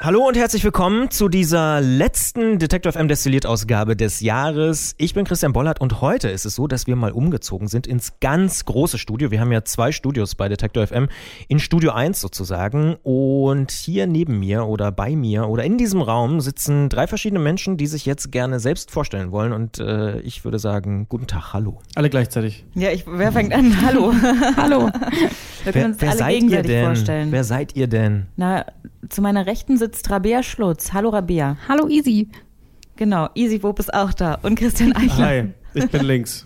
[0.00, 4.94] Hallo und herzlich willkommen zu dieser letzten Detective FM Destilliert Ausgabe des Jahres.
[4.96, 8.12] Ich bin Christian Bollert und heute ist es so, dass wir mal umgezogen sind ins
[8.20, 9.32] ganz große Studio.
[9.32, 11.08] Wir haben ja zwei Studios bei Detector FM,
[11.48, 12.94] in Studio 1 sozusagen.
[13.02, 17.76] Und hier neben mir oder bei mir oder in diesem Raum sitzen drei verschiedene Menschen,
[17.76, 19.52] die sich jetzt gerne selbst vorstellen wollen.
[19.52, 21.80] Und äh, ich würde sagen, guten Tag, hallo.
[21.96, 22.64] Alle gleichzeitig.
[22.76, 23.74] Ja, ich, wer fängt an?
[23.84, 24.14] Hallo.
[24.56, 24.90] Hallo.
[25.64, 26.84] Wir können Wer, uns wer alle seid ihr gegenseitig denn?
[26.84, 27.32] vorstellen.
[27.32, 28.26] Wer seid ihr denn?
[28.36, 28.64] Na,
[29.08, 30.92] zu meiner Rechten sitzt Rabea Schlutz.
[30.92, 31.56] Hallo Rabea.
[31.68, 32.28] Hallo Easy.
[32.96, 34.38] Genau, Easy Wob ist auch da.
[34.42, 35.26] Und Christian Eichler.
[35.26, 36.44] Hi, ich bin links.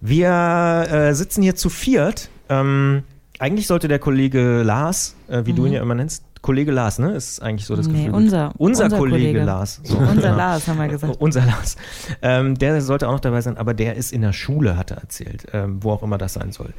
[0.00, 2.28] Wir äh, sitzen hier zu viert.
[2.48, 3.04] Ähm,
[3.38, 7.12] eigentlich sollte der Kollege Lars, äh, wie du ihn ja immer nennst, Kollege Lars, ne?
[7.14, 7.88] Ist eigentlich so das.
[7.88, 8.14] Nee, Gefühl.
[8.14, 9.44] unser- unser, unser Kollege, Kollege.
[9.44, 9.80] Lars.
[9.82, 10.36] So, Unser ja.
[10.36, 11.16] Lars, haben wir gesagt.
[11.18, 11.76] Unser Lars.
[12.20, 14.98] Ähm, der sollte auch noch dabei sein, aber der ist in der Schule, hat er
[14.98, 16.74] erzählt, ähm, wo auch immer das sein soll.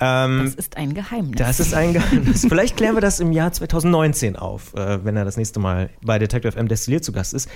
[0.00, 1.36] Ähm, Das ist ein Geheimnis.
[1.36, 2.44] das ist ein Geheimnis.
[2.48, 6.18] Vielleicht klären wir das im Jahr 2019 auf, äh, wenn er das nächste Mal bei
[6.18, 7.48] Detective FM Destilliert zu Gast ist.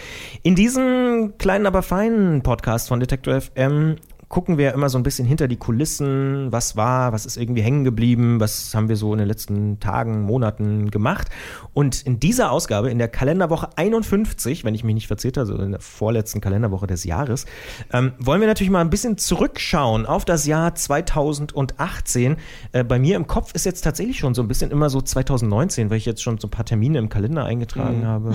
[0.45, 3.97] In diesem kleinen, aber feinen Podcast von Detective FM
[4.29, 7.85] gucken wir immer so ein bisschen hinter die Kulissen, was war, was ist irgendwie hängen
[7.85, 11.29] geblieben, was haben wir so in den letzten Tagen, Monaten gemacht.
[11.73, 15.63] Und in dieser Ausgabe, in der Kalenderwoche 51, wenn ich mich nicht verzählt habe, also
[15.63, 17.47] in der vorletzten Kalenderwoche des Jahres,
[17.93, 22.37] ähm, wollen wir natürlich mal ein bisschen zurückschauen auf das Jahr 2018.
[22.73, 25.89] Äh, bei mir im Kopf ist jetzt tatsächlich schon so ein bisschen immer so 2019,
[25.89, 28.35] weil ich jetzt schon so ein paar Termine im Kalender eingetragen habe.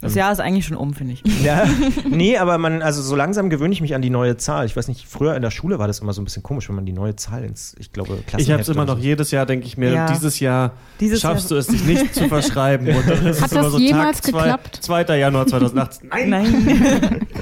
[0.00, 1.22] das Jahr ist eigentlich schon um, finde ich.
[1.42, 1.64] Ja,
[2.08, 4.64] nee, aber man, also so langsam gewöhne ich mich an die neue Zahl.
[4.64, 6.76] Ich weiß nicht, früher in der Schule war das immer so ein bisschen komisch, wenn
[6.76, 9.02] man die neue Zahl ins, ich glaube, Klassenheft Ich habe es immer noch so.
[9.02, 10.06] jedes Jahr, denke ich mir, Ja.
[10.12, 12.88] dieses Jahr Dieses schaffst Jahr- du es, dich nicht zu verschreiben.
[12.88, 14.78] Und dann ist Hat es immer das so jemals Tag zwei, geklappt?
[14.82, 15.18] 2.
[15.18, 16.08] Januar 2018.
[16.12, 16.30] Nein.
[16.30, 17.26] Nein.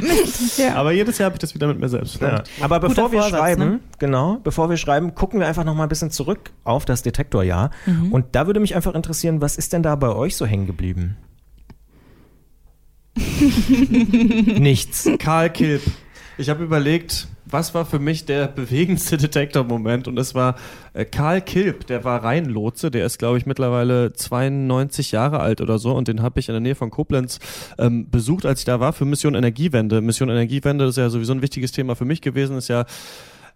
[0.56, 0.74] Ja.
[0.74, 2.20] Aber jedes Jahr habe ich das wieder mit mir selbst.
[2.20, 2.42] Ja.
[2.60, 3.80] Aber bevor wir Vorsatz, schreiben, ne?
[3.98, 7.70] genau, bevor wir schreiben, gucken wir einfach noch mal ein bisschen zurück auf das Detektorjahr.
[7.86, 8.12] Mhm.
[8.12, 11.16] Und da würde mich einfach interessieren, was ist denn da bei euch so hängen geblieben?
[14.58, 15.08] Nichts.
[15.19, 15.82] Karl Kilp.
[16.38, 20.56] Ich habe überlegt, was war für mich der bewegendste Detektor-Moment und es war
[20.94, 25.78] äh, Karl Kilp, der war Rheinlotse, der ist glaube ich mittlerweile 92 Jahre alt oder
[25.78, 27.38] so und den habe ich in der Nähe von Koblenz
[27.78, 30.00] ähm, besucht, als ich da war für Mission Energiewende.
[30.00, 32.84] Mission Energiewende ist ja sowieso ein wichtiges Thema für mich gewesen, ist ja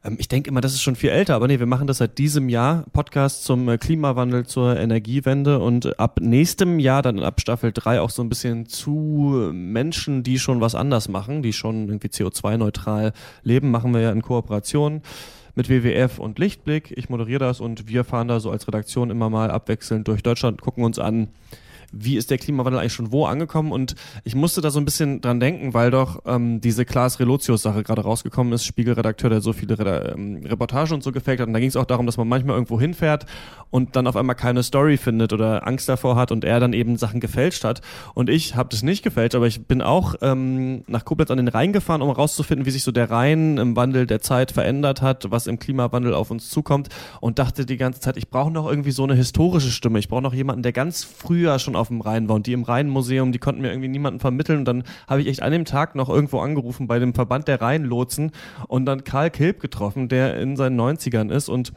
[0.06, 2.18] ähm, ich denke immer, das ist schon viel älter, aber nee, wir machen das seit
[2.18, 2.84] diesem Jahr.
[2.92, 8.10] Podcast zum äh, Klimawandel, zur Energiewende und ab nächstem Jahr, dann ab Staffel 3 auch
[8.10, 13.12] so ein bisschen zu Menschen, die schon was anders machen, die schon irgendwie CO2-neutral
[13.42, 15.02] leben, machen wir ja in Kooperation
[15.54, 16.92] mit WWF und Lichtblick.
[16.96, 20.60] Ich moderiere das und wir fahren da so als Redaktion immer mal abwechselnd durch Deutschland,
[20.60, 21.28] gucken uns an,
[21.98, 23.72] wie ist der Klimawandel eigentlich schon wo angekommen?
[23.72, 27.82] Und ich musste da so ein bisschen dran denken, weil doch ähm, diese Klaas Relotius-Sache
[27.82, 31.46] gerade rausgekommen ist, Spiegelredakteur, der so viele Reda ähm, Reportagen und so gefaked hat.
[31.48, 33.26] Und da ging es auch darum, dass man manchmal irgendwo hinfährt
[33.70, 36.96] und dann auf einmal keine Story findet oder Angst davor hat und er dann eben
[36.96, 37.80] Sachen gefälscht hat.
[38.14, 41.48] Und ich habe das nicht gefälscht, aber ich bin auch ähm, nach Koblenz an den
[41.48, 45.30] Rhein gefahren, um herauszufinden, wie sich so der Rhein im Wandel der Zeit verändert hat,
[45.30, 46.88] was im Klimawandel auf uns zukommt
[47.20, 49.98] und dachte die ganze Zeit, ich brauche noch irgendwie so eine historische Stimme.
[49.98, 52.62] Ich brauche noch jemanden, der ganz früher schon auf dem Rhein war und die im
[52.62, 55.94] Rheinmuseum, die konnten mir irgendwie niemanden vermitteln und dann habe ich echt an dem Tag
[55.94, 58.32] noch irgendwo angerufen bei dem Verband der Rheinlotsen
[58.68, 61.72] und dann Karl Kilp getroffen, der in seinen 90ern ist und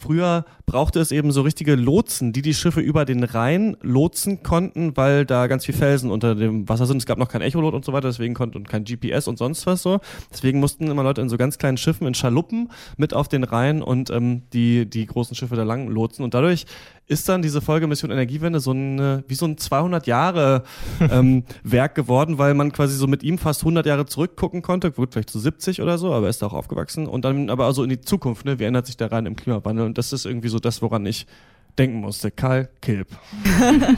[0.00, 4.96] Früher brauchte es eben so richtige Lotsen, die die Schiffe über den Rhein lotsen konnten,
[4.96, 6.96] weil da ganz viel Felsen unter dem Wasser sind.
[6.96, 9.66] Es gab noch kein Echolot und so weiter, deswegen konnte und kein GPS und sonst
[9.66, 10.00] was so.
[10.32, 13.82] Deswegen mussten immer Leute in so ganz kleinen Schiffen, in Schaluppen mit auf den Rhein
[13.82, 16.24] und ähm, die, die großen Schiffe da lang lotsen.
[16.24, 16.64] Und dadurch
[17.10, 20.62] ist dann diese Folge Mission Energiewende so ein, wie so ein 200 Jahre
[21.00, 25.12] ähm, Werk geworden, weil man quasi so mit ihm fast 100 Jahre zurückgucken konnte, gut,
[25.12, 27.82] vielleicht zu 70 oder so, aber er ist da auch aufgewachsen und dann aber also
[27.82, 30.48] in die Zukunft, ne, wie ändert sich der Rhein im Klimawandel und das ist irgendwie
[30.48, 31.26] so das, woran ich
[31.78, 32.30] denken musste.
[32.30, 33.08] Karl Kilp.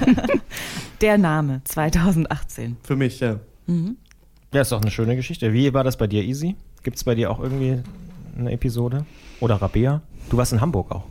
[1.01, 2.77] Der Name 2018.
[2.83, 3.41] Für mich, ja.
[4.55, 5.53] Ja, ist doch eine schöne Geschichte.
[5.53, 6.57] Wie war das bei dir, Easy?
[6.83, 7.83] Gibt es bei dir auch irgendwie
[8.39, 9.05] eine Episode?
[9.41, 10.01] Oder Rabea?
[10.31, 11.05] Du warst in Hamburg auch.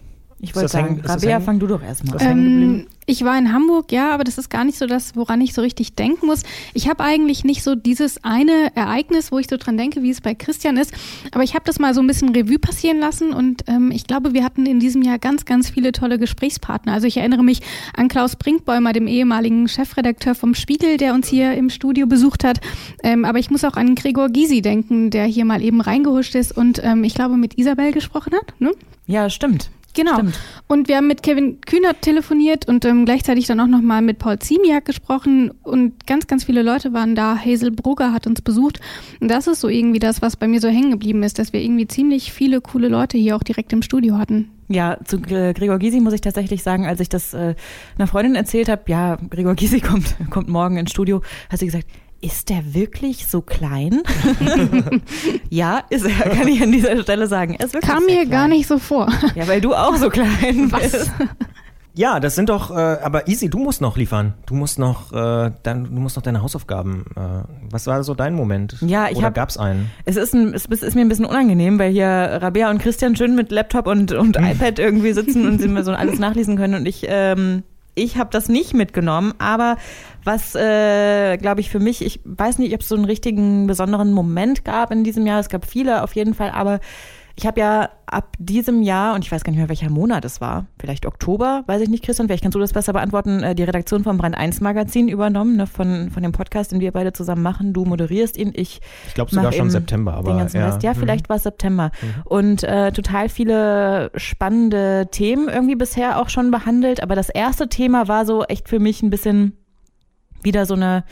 [0.43, 2.38] Ich wollte sagen, Rabea, fang du doch erstmal an.
[2.38, 5.53] Ähm, ich war in Hamburg, ja, aber das ist gar nicht so das, woran ich
[5.53, 6.43] so richtig denken muss.
[6.73, 10.21] Ich habe eigentlich nicht so dieses eine Ereignis, wo ich so dran denke, wie es
[10.21, 10.93] bei Christian ist.
[11.31, 14.33] Aber ich habe das mal so ein bisschen Revue passieren lassen und ähm, ich glaube,
[14.33, 16.93] wir hatten in diesem Jahr ganz, ganz viele tolle Gesprächspartner.
[16.93, 17.61] Also ich erinnere mich
[17.95, 22.61] an Klaus Brinkbäumer, dem ehemaligen Chefredakteur vom Spiegel, der uns hier im Studio besucht hat.
[23.03, 26.55] Ähm, aber ich muss auch an Gregor Gysi denken, der hier mal eben reingehuscht ist
[26.55, 28.59] und ähm, ich glaube mit Isabel gesprochen hat.
[28.59, 28.71] Ne?
[29.05, 29.69] Ja, stimmt.
[29.93, 30.13] Genau.
[30.15, 30.39] Stimmt.
[30.67, 34.39] Und wir haben mit Kevin Kühnert telefoniert und ähm, gleichzeitig dann auch nochmal mit Paul
[34.39, 37.38] Ziemiak gesprochen und ganz, ganz viele Leute waren da.
[37.38, 38.79] Hazel Brugger hat uns besucht
[39.19, 41.61] und das ist so irgendwie das, was bei mir so hängen geblieben ist, dass wir
[41.61, 44.49] irgendwie ziemlich viele coole Leute hier auch direkt im Studio hatten.
[44.69, 47.55] Ja, zu Gregor Gysi muss ich tatsächlich sagen, als ich das äh,
[47.97, 51.88] einer Freundin erzählt habe, ja, Gregor Gysi kommt, kommt morgen ins Studio, hat sie gesagt,
[52.21, 54.01] ist der wirklich so klein?
[55.50, 57.56] ja, ist er, kann ich an dieser Stelle sagen.
[57.56, 58.29] Er ist wirklich Kam mir klein.
[58.29, 59.07] gar nicht so vor.
[59.35, 61.12] Ja, weil du auch so klein bist.
[61.94, 62.73] Ja, das sind doch, äh,
[63.03, 64.33] aber easy, du musst noch liefern.
[64.45, 67.06] Du musst noch, äh, dann, du musst noch deine Hausaufgaben.
[67.18, 68.77] Äh, was war so dein Moment?
[68.79, 69.91] Ja, ich Oder hab- gab's einen?
[70.06, 73.35] Es ist, ein, es ist mir ein bisschen unangenehm, weil hier Rabea und Christian schön
[73.35, 76.85] mit Laptop und, und iPad irgendwie sitzen und sie mir so alles nachlesen können und
[76.85, 77.63] ich, ähm,
[77.94, 79.75] ich habe das nicht mitgenommen, aber
[80.23, 84.13] was, äh, glaube ich, für mich, ich weiß nicht, ob es so einen richtigen besonderen
[84.13, 86.79] Moment gab in diesem Jahr, es gab viele auf jeden Fall, aber
[87.38, 90.41] ich habe ja ab diesem Jahr, und ich weiß gar nicht mehr, welcher Monat es
[90.41, 93.63] war, vielleicht Oktober, weiß ich nicht, Christian, vielleicht kannst du das besser beantworten, äh, die
[93.63, 97.41] Redaktion vom Brand 1 Magazin übernommen, ne, von, von dem Podcast, den wir beide zusammen
[97.41, 97.71] machen.
[97.71, 100.67] Du moderierst ihn, ich Ich glaube sogar schon September, aber den ganzen ja.
[100.67, 100.83] Rest.
[100.83, 100.97] Ja, Mhm.
[100.97, 101.91] vielleicht war es September.
[102.25, 107.01] Und äh, total viele spannende Themen irgendwie bisher auch schon behandelt.
[107.01, 109.53] Aber das erste Thema war so echt für mich ein bisschen
[110.43, 111.03] wieder so eine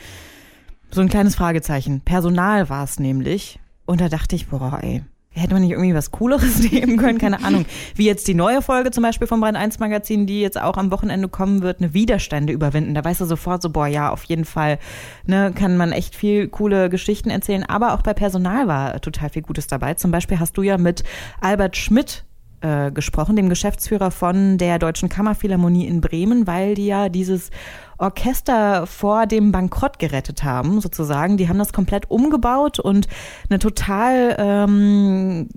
[0.90, 2.00] so ein kleines Fragezeichen.
[2.00, 3.60] Personal war es nämlich.
[3.86, 5.02] Und da dachte ich, boah, ey.
[5.32, 7.18] Hätte man nicht irgendwie was Cooleres nehmen können?
[7.18, 7.64] Keine Ahnung.
[7.94, 10.90] Wie jetzt die neue Folge zum Beispiel vom Brand 1 Magazin, die jetzt auch am
[10.90, 12.94] Wochenende kommen wird, eine Widerstände überwinden.
[12.94, 14.80] Da weißt du sofort so, boah, ja, auf jeden Fall,
[15.26, 17.62] ne, kann man echt viel coole Geschichten erzählen.
[17.62, 19.94] Aber auch bei Personal war total viel Gutes dabei.
[19.94, 21.04] Zum Beispiel hast du ja mit
[21.40, 22.24] Albert Schmidt
[22.60, 27.50] äh, gesprochen, dem Geschäftsführer von der Deutschen Kammerphilharmonie in Bremen, weil die ja dieses
[27.98, 31.36] Orchester vor dem Bankrott gerettet haben, sozusagen.
[31.36, 33.08] Die haben das komplett umgebaut und
[33.48, 35.48] eine total ähm,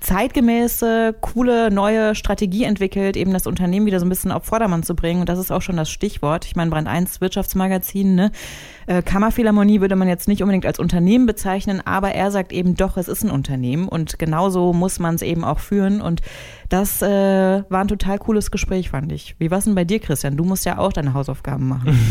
[0.00, 4.94] zeitgemäße, coole, neue Strategie entwickelt, eben das Unternehmen wieder so ein bisschen auf Vordermann zu
[4.94, 5.20] bringen.
[5.20, 6.44] Und das ist auch schon das Stichwort.
[6.44, 8.30] Ich meine, Brand 1 Wirtschaftsmagazin, ne?
[8.86, 12.96] Äh, Kammerphilharmonie würde man jetzt nicht unbedingt als Unternehmen bezeichnen, aber er sagt eben doch,
[12.96, 16.00] es ist ein Unternehmen und genauso muss man es eben auch führen.
[16.00, 16.22] Und
[16.68, 17.08] das äh,
[17.68, 19.36] war ein total cooles Gespräch, fand ich.
[19.38, 20.36] Wie war es denn bei dir, Christian?
[20.36, 21.98] Du musst ja auch deine Hausaufgaben machen.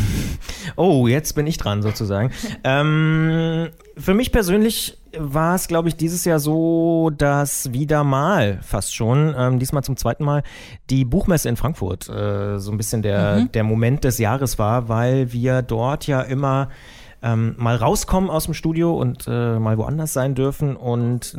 [0.78, 2.32] Oh, jetzt bin ich dran sozusagen.
[2.64, 8.94] ähm, für mich persönlich war es, glaube ich, dieses Jahr so, dass wieder mal fast
[8.94, 10.44] schon, ähm, diesmal zum zweiten Mal,
[10.90, 15.32] die Buchmesse in Frankfurt äh, so ein bisschen der, der Moment des Jahres war, weil
[15.32, 16.70] wir dort ja immer
[17.22, 21.34] ähm, mal rauskommen aus dem Studio und äh, mal woanders sein dürfen und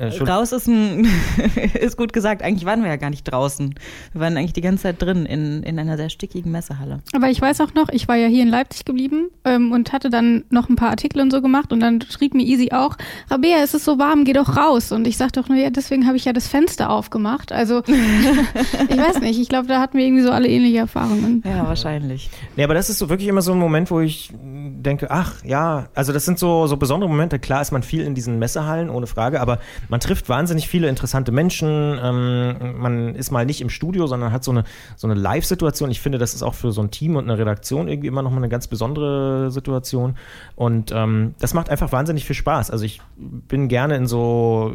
[0.00, 0.22] äh.
[0.22, 1.06] Raus ist ein,
[1.74, 2.42] ist gut gesagt.
[2.42, 3.74] Eigentlich waren wir ja gar nicht draußen.
[4.12, 7.00] Wir waren eigentlich die ganze Zeit drin in, in einer sehr stickigen Messehalle.
[7.14, 10.08] Aber ich weiß auch noch, ich war ja hier in Leipzig geblieben ähm, und hatte
[10.08, 12.96] dann noch ein paar Artikel und so gemacht und dann schrieb mir Easy auch,
[13.28, 14.92] Rabea, es ist so warm, geh doch raus.
[14.92, 17.52] Und ich sagte doch nur, ja, deswegen habe ich ja das Fenster aufgemacht.
[17.52, 17.82] Also
[18.88, 21.42] ich weiß nicht, ich glaube, da hatten wir irgendwie so alle ähnliche Erfahrungen.
[21.44, 22.30] Ja, wahrscheinlich.
[22.56, 25.88] Nee, aber das ist so wirklich immer so ein Moment, wo ich denke, ach ja,
[25.94, 27.38] also das sind so, so besondere Momente.
[27.38, 29.58] Klar ist man viel in diesen Messehallen, ohne Frage, aber
[29.90, 31.98] man trifft wahnsinnig viele interessante Menschen.
[32.02, 34.64] Ähm, man ist mal nicht im Studio, sondern hat so eine,
[34.96, 35.90] so eine Live-Situation.
[35.90, 38.30] Ich finde, das ist auch für so ein Team und eine Redaktion irgendwie immer noch
[38.30, 40.16] mal eine ganz besondere Situation.
[40.54, 42.70] Und ähm, das macht einfach wahnsinnig viel Spaß.
[42.70, 44.72] Also ich bin gerne in so,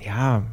[0.00, 0.44] ja,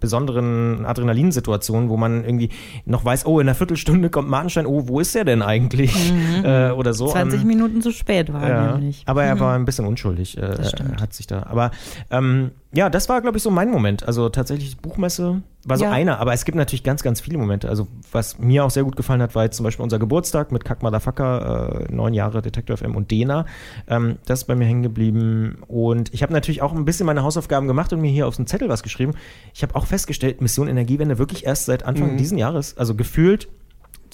[0.00, 2.50] besonderen Adrenalinsituationen, wo man irgendwie
[2.84, 6.12] noch weiß, oh, in einer Viertelstunde kommt Martenstein, oh, wo ist er denn eigentlich?
[6.38, 7.08] Äh, oder so.
[7.08, 9.02] 20 Ähm, Minuten zu spät war er ja, nämlich.
[9.06, 10.56] aber er war ein bisschen unschuldig, äh,
[11.00, 11.44] hat sich da.
[11.44, 11.70] Aber
[12.10, 14.06] ähm, ja, das war, glaube ich, so mein Moment.
[14.06, 15.92] Also tatsächlich Buchmesse war so Ja.
[15.92, 17.68] einer, aber es gibt natürlich ganz, ganz viele Momente.
[17.68, 20.64] Also was mir auch sehr gut gefallen hat, war jetzt zum Beispiel unser Geburtstag mit
[20.64, 23.46] Kack Motherfucker, äh, neun Jahre Detector FM und Dena.
[23.88, 25.58] Ähm, das ist bei mir hängen geblieben.
[25.68, 28.46] Und ich habe natürlich auch ein bisschen meine Hausaufgaben gemacht und mir hier auf den
[28.46, 29.12] Zettel was geschrieben.
[29.54, 32.16] Ich habe auch festgestellt, Mission Energiewende wirklich erst seit Anfang Mhm.
[32.16, 33.48] diesen Jahres, also gefühlt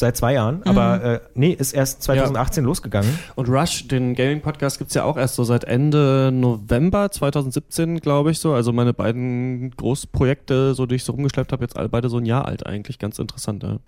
[0.00, 3.18] seit zwei Jahren, aber äh, nee, ist erst 2018 losgegangen.
[3.34, 8.38] Und Rush, den Gaming-Podcast gibt's ja auch erst so seit Ende November 2017, glaube ich
[8.38, 8.52] so.
[8.52, 12.26] Also meine beiden Großprojekte, so die ich so rumgeschleppt habe, jetzt alle beide so ein
[12.26, 12.98] Jahr alt eigentlich.
[12.98, 13.78] Ganz interessant, ja.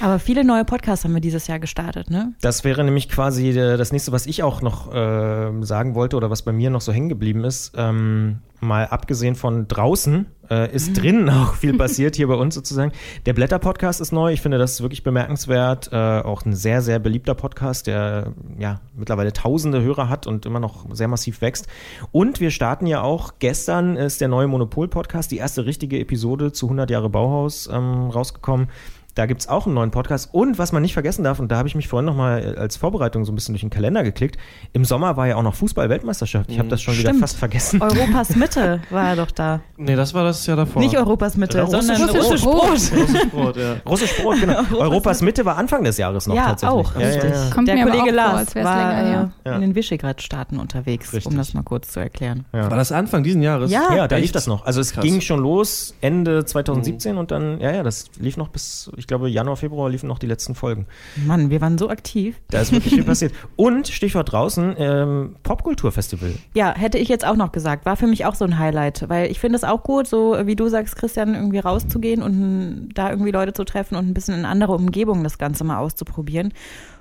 [0.00, 2.34] Aber viele neue Podcasts haben wir dieses Jahr gestartet, ne?
[2.40, 6.30] Das wäre nämlich quasi der, das nächste, was ich auch noch äh, sagen wollte oder
[6.30, 7.72] was bei mir noch so hängen geblieben ist.
[7.76, 12.92] Ähm, mal abgesehen von draußen äh, ist drinnen auch viel passiert hier bei uns sozusagen.
[13.26, 14.32] Der Blätter-Podcast ist neu.
[14.32, 15.90] Ich finde, das wirklich bemerkenswert.
[15.92, 20.60] Äh, auch ein sehr, sehr beliebter Podcast, der ja mittlerweile tausende Hörer hat und immer
[20.60, 21.66] noch sehr massiv wächst.
[22.12, 26.66] Und wir starten ja auch, gestern ist der neue Monopol-Podcast, die erste richtige Episode zu
[26.66, 28.68] 100 Jahre Bauhaus ähm, rausgekommen
[29.16, 30.28] Da gibt es auch einen neuen Podcast.
[30.32, 33.24] Und was man nicht vergessen darf, und da habe ich mich vorhin nochmal als Vorbereitung
[33.24, 34.36] so ein bisschen durch den Kalender geklickt,
[34.74, 36.50] im Sommer war ja auch noch Fußball-Weltmeisterschaft.
[36.50, 37.20] Ich habe das schon wieder Stimmt.
[37.22, 37.80] fast vergessen.
[37.80, 39.60] Europas Mitte war er doch da.
[39.78, 40.82] Nee, das war das Jahr davor.
[40.82, 42.60] Nicht Europas Mitte, Ja, sondern russisches russisches Brot.
[42.60, 42.76] Brot.
[42.76, 43.76] Großes Brot, ja.
[43.88, 44.60] Russisch Brot, genau.
[44.78, 46.78] Europas Mitte war Anfang des Jahres noch Ja, tatsächlich.
[46.86, 47.30] auch, ja, ja, richtig.
[47.30, 47.50] ja.
[47.54, 49.30] Kommt Der mir Kollege auch vor, Lars als war länger her.
[49.46, 49.54] Ja.
[49.54, 51.26] in den Visegrad-Staaten unterwegs, Richtig.
[51.32, 52.44] um das mal kurz zu erklären.
[52.52, 52.70] Ja.
[52.70, 53.70] War das Anfang diesen Jahres?
[53.70, 53.94] Ja.
[53.94, 54.66] Ja, da lief das noch.
[54.66, 55.02] Also es Krass.
[55.02, 59.28] ging schon los Ende 2017 und dann, ja, ja, das lief noch bis, ich glaube,
[59.28, 60.86] Januar, Februar liefen noch die letzten Folgen.
[61.26, 62.36] Mann, wir waren so aktiv.
[62.48, 63.32] Da ist wirklich viel passiert.
[63.56, 66.32] Und Stichwort draußen, ähm, Popkulturfestival.
[66.54, 67.86] Ja, hätte ich jetzt auch noch gesagt.
[67.86, 70.56] War für mich auch so ein Highlight, weil ich finde es auch gut, so wie
[70.56, 74.44] du sagst, Christian, irgendwie rauszugehen und da irgendwie Leute zu treffen und ein bisschen in
[74.44, 76.52] andere Umgebungen das Ganze mal auszuprobieren.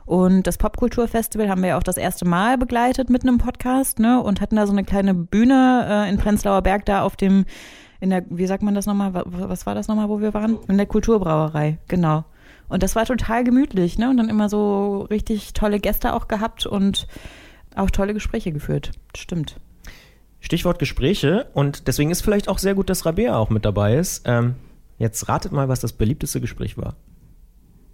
[0.06, 4.22] Und das Popkulturfestival haben wir ja auch das erste Mal begleitet mit einem Podcast, ne?
[4.22, 7.46] Und hatten da so eine kleine Bühne äh, in Prenzlauer Berg da auf dem,
[8.00, 9.14] in der, wie sagt man das nochmal?
[9.14, 10.58] Wa- Was war das nochmal, wo wir waren?
[10.68, 12.26] In der Kulturbrauerei, genau.
[12.68, 14.10] Und das war total gemütlich, ne?
[14.10, 17.08] Und dann immer so richtig tolle Gäste auch gehabt und
[17.76, 18.92] auch tolle Gespräche geführt.
[19.16, 19.60] Stimmt.
[20.40, 24.24] Stichwort Gespräche und deswegen ist vielleicht auch sehr gut, dass Rabea auch mit dabei ist.
[24.26, 24.56] Ähm,
[24.98, 26.96] jetzt ratet mal, was das beliebteste Gespräch war.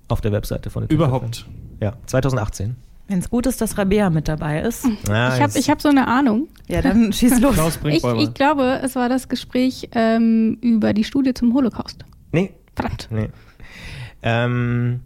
[0.09, 1.45] Auf der Webseite von der Überhaupt.
[1.79, 2.75] Ja, 2018.
[3.11, 4.87] Wenn es gut ist, dass Rabea mit dabei ist.
[5.09, 6.47] Ja, Ich habe ich hab so eine Ahnung.
[6.69, 7.55] Ja, dann schieß los.
[7.55, 12.05] Klaus Ich, ich glaube, es war das Gespräch ähm, über die Studie zum Holocaust.
[12.31, 13.09] Nee, Verdammt.
[13.11, 13.27] nee.
[14.23, 15.01] Ähm,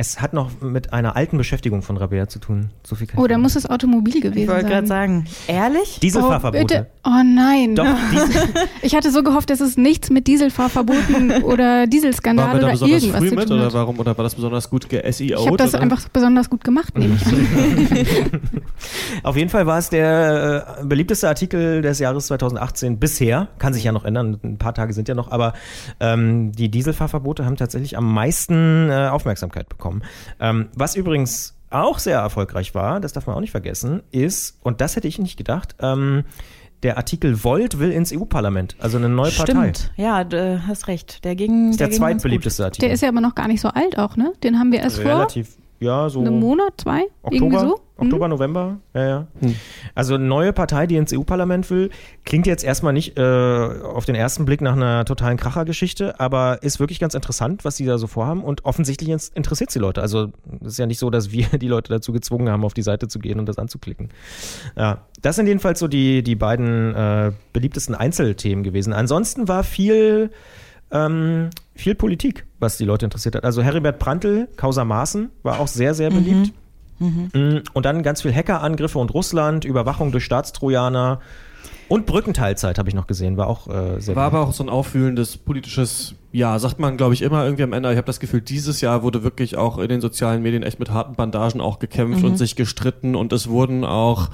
[0.00, 2.70] es hat noch mit einer alten Beschäftigung von Rabea zu tun.
[2.84, 4.70] So viel kann Oh, da muss es Automobil gewesen Ich wollte sein.
[4.70, 5.94] gerade sagen, ehrlich?
[5.96, 6.60] Oh, Dieselfahrverbote.
[6.62, 6.86] bitte.
[7.04, 7.74] Oh nein.
[7.74, 8.42] Doch, Diesel,
[8.82, 13.28] Ich hatte so gehofft, dass es nichts mit Dieselfahrverboten oder Dieselskandal oder besonders irgendwas früh
[13.30, 13.74] zu mit tun oder hat.
[13.74, 13.98] warum?
[13.98, 15.24] Oder war das besonders gut ge-SEO?
[15.40, 18.40] Ich habe das einfach besonders gut gemacht, nehme ich an.
[19.24, 23.48] Auf jeden Fall war es der äh, beliebteste Artikel des Jahres 2018 bisher.
[23.58, 25.54] Kann sich ja noch ändern, ein paar Tage sind ja noch, aber
[25.98, 29.87] ähm, die Dieselfahrverbote haben tatsächlich am meisten äh, Aufmerksamkeit bekommen.
[30.40, 34.80] Ähm, was übrigens auch sehr erfolgreich war, das darf man auch nicht vergessen, ist, und
[34.80, 36.24] das hätte ich nicht gedacht, ähm,
[36.82, 39.74] der Artikel Volt will ins EU-Parlament, also eine neue Partei.
[39.74, 39.92] Stimmt.
[39.96, 41.24] Ja, du hast recht.
[41.24, 41.70] Der ging.
[41.70, 41.96] ist der gut.
[41.96, 42.86] zweitbeliebteste Artikel.
[42.86, 44.32] Der ist ja aber noch gar nicht so alt auch, ne?
[44.42, 47.80] Den haben wir erst vor relativ, ja, so einem Monat, zwei, irgendwie Oktober, so.
[47.96, 49.26] Oktober, November, ja, ja.
[49.40, 49.54] Hm.
[49.94, 51.90] Also eine neue Partei, die ins EU-Parlament will,
[52.24, 56.80] klingt jetzt erstmal nicht äh, auf den ersten Blick nach einer totalen Krachergeschichte, aber ist
[56.80, 60.00] wirklich ganz interessant, was die da so vorhaben und offensichtlich interessiert die Leute.
[60.00, 60.28] Also
[60.60, 63.08] es ist ja nicht so, dass wir die Leute dazu gezwungen haben, auf die Seite
[63.08, 64.10] zu gehen und das anzuklicken.
[64.76, 68.92] Ja, das sind jedenfalls so die, die beiden äh, beliebtesten Einzelthemen gewesen.
[68.92, 70.30] Ansonsten war viel
[70.90, 73.44] ähm, viel Politik, was die Leute interessiert hat.
[73.44, 76.52] Also Heribert Prantl, Causa Maaßen, war auch sehr, sehr beliebt.
[76.98, 81.20] Mm, Und dann ganz viel Hackerangriffe und Russland, Überwachung durch Staatstrojaner
[81.88, 84.34] und Brückenteilzeit habe ich noch gesehen, war auch äh, sehr War beliebt.
[84.34, 87.90] aber auch so ein aufwühlendes politisches Jahr, sagt man, glaube ich, immer irgendwie am Ende.
[87.92, 90.90] Ich habe das Gefühl, dieses Jahr wurde wirklich auch in den sozialen Medien echt mit
[90.90, 94.28] harten Bandagen auch gekämpft und sich gestritten und es wurden auch,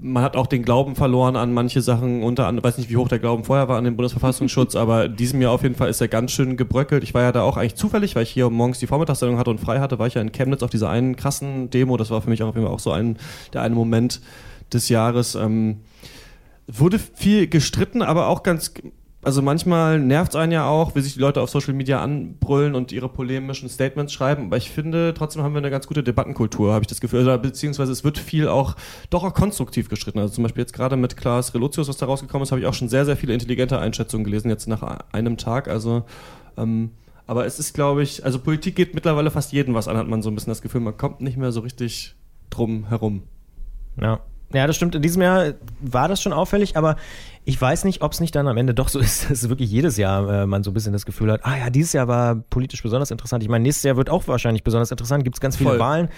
[0.00, 3.08] man hat auch den Glauben verloren an manche Sachen, unter anderem, weiß nicht, wie hoch
[3.08, 6.08] der Glauben vorher war an den Bundesverfassungsschutz, aber diesem Jahr auf jeden Fall ist er
[6.08, 7.02] ganz schön gebröckelt.
[7.02, 9.60] Ich war ja da auch eigentlich zufällig, weil ich hier morgens die Vormittagssendung hatte und
[9.60, 11.96] frei hatte, war ich ja in Chemnitz auf dieser einen krassen Demo.
[11.96, 13.16] Das war für mich auch auf jeden Fall auch so ein,
[13.52, 14.20] der eine Moment
[14.72, 15.34] des Jahres.
[15.34, 15.80] Ähm,
[16.68, 18.74] wurde viel gestritten, aber auch ganz,
[19.26, 22.76] also manchmal nervt es einen ja auch, wie sich die Leute auf Social Media anbrüllen
[22.76, 24.44] und ihre polemischen Statements schreiben.
[24.44, 27.22] Aber ich finde, trotzdem haben wir eine ganz gute Debattenkultur, habe ich das Gefühl.
[27.22, 28.76] Oder beziehungsweise es wird viel auch
[29.10, 30.20] doch auch konstruktiv gestritten.
[30.20, 32.74] Also zum Beispiel jetzt gerade mit Klaas Relotius, was da rausgekommen ist, habe ich auch
[32.74, 35.66] schon sehr, sehr viele intelligente Einschätzungen gelesen, jetzt nach einem Tag.
[35.66, 36.04] Also
[36.56, 36.92] ähm,
[37.26, 40.22] aber es ist, glaube ich, also Politik geht mittlerweile fast jeden was an, hat man
[40.22, 42.14] so ein bisschen das Gefühl, man kommt nicht mehr so richtig
[42.48, 43.24] drum herum.
[44.00, 44.20] Ja.
[44.52, 44.94] Ja, das stimmt.
[44.94, 46.96] In diesem Jahr war das schon auffällig, aber
[47.44, 49.96] ich weiß nicht, ob es nicht dann am Ende doch so ist, dass wirklich jedes
[49.96, 52.82] Jahr äh, man so ein bisschen das Gefühl hat, ah ja, dieses Jahr war politisch
[52.82, 53.42] besonders interessant.
[53.42, 55.24] Ich meine, nächstes Jahr wird auch wahrscheinlich besonders interessant.
[55.24, 55.78] Gibt es ganz viele Voll.
[55.78, 56.08] Wahlen.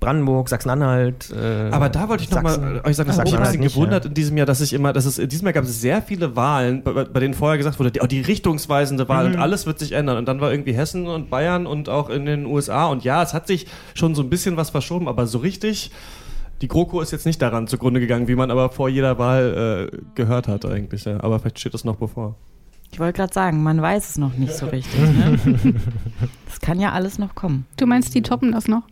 [0.00, 1.30] Brandenburg, Sachsen-Anhalt.
[1.30, 4.04] Äh, Aber da wollte ich nochmal euch sagen, das hat mich ein bisschen nicht, gewundert
[4.04, 4.08] ja.
[4.08, 6.36] in diesem Jahr, dass ich immer, dass es in diesem Jahr gab es sehr viele
[6.36, 9.34] Wahlen, bei, bei denen vorher gesagt wurde, die, oh, die richtungsweisende Wahl Mhm.
[9.34, 10.16] und alles wird sich ändern.
[10.16, 12.86] Und dann war irgendwie Hessen und Bayern und auch in den USA.
[12.86, 15.90] Und ja, es hat sich schon so ein bisschen was verschoben, aber so richtig.
[16.60, 19.96] Die GroKo ist jetzt nicht daran zugrunde gegangen, wie man aber vor jeder Wahl äh,
[20.14, 21.04] gehört hat eigentlich.
[21.04, 21.22] Ja.
[21.22, 22.34] Aber vielleicht steht das noch bevor.
[22.90, 25.00] Ich wollte gerade sagen, man weiß es noch nicht so richtig.
[25.00, 25.74] Ne?
[26.46, 27.66] Das kann ja alles noch kommen.
[27.76, 28.82] Du meinst, die toppen das noch?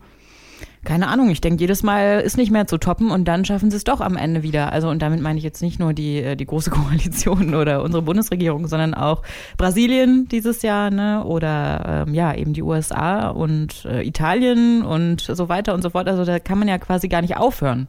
[0.83, 3.77] Keine Ahnung, ich denke, jedes Mal ist nicht mehr zu toppen und dann schaffen sie
[3.77, 4.71] es doch am Ende wieder.
[4.71, 8.03] Also und damit meine ich jetzt nicht nur die, äh, die große Koalition oder unsere
[8.03, 9.23] Bundesregierung, sondern auch
[9.57, 11.23] Brasilien dieses Jahr, ne?
[11.25, 16.07] Oder ähm, ja, eben die USA und äh, Italien und so weiter und so fort.
[16.07, 17.87] Also da kann man ja quasi gar nicht aufhören.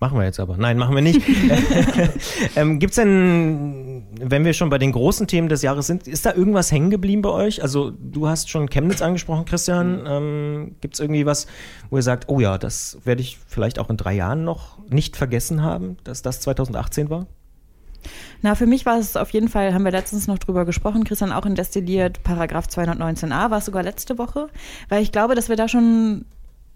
[0.00, 0.56] Machen wir jetzt aber.
[0.56, 1.20] Nein, machen wir nicht.
[2.56, 6.26] ähm, Gibt es denn, wenn wir schon bei den großen Themen des Jahres sind, ist
[6.26, 7.62] da irgendwas hängen geblieben bei euch?
[7.62, 10.04] Also du hast schon Chemnitz angesprochen, Christian.
[10.06, 11.46] Ähm, Gibt es irgendwie was,
[11.90, 15.16] wo ihr sagt, oh ja, das werde ich vielleicht auch in drei Jahren noch nicht
[15.16, 17.26] vergessen haben, dass das 2018 war?
[18.42, 21.32] Na, für mich war es auf jeden Fall, haben wir letztens noch drüber gesprochen, Christian,
[21.32, 24.48] auch in Destilliert, Paragraph 219a, war es sogar letzte Woche,
[24.90, 26.26] weil ich glaube, dass wir da schon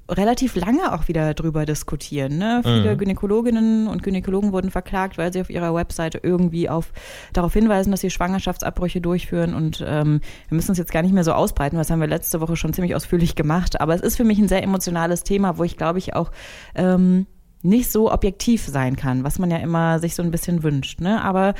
[0.08, 2.38] relativ lange auch wieder drüber diskutieren.
[2.38, 2.60] Ne?
[2.62, 2.98] Viele mhm.
[2.98, 6.92] Gynäkologinnen und Gynäkologen wurden verklagt, weil sie auf ihrer Webseite irgendwie auf,
[7.32, 9.54] darauf hinweisen, dass sie Schwangerschaftsabbrüche durchführen.
[9.54, 12.40] Und ähm, wir müssen uns jetzt gar nicht mehr so ausbreiten, was haben wir letzte
[12.40, 13.80] Woche schon ziemlich ausführlich gemacht.
[13.80, 16.30] Aber es ist für mich ein sehr emotionales Thema, wo ich glaube ich auch
[16.74, 17.26] ähm,
[17.62, 21.00] nicht so objektiv sein kann, was man ja immer sich so ein bisschen wünscht.
[21.00, 21.22] Ne?
[21.22, 21.54] Aber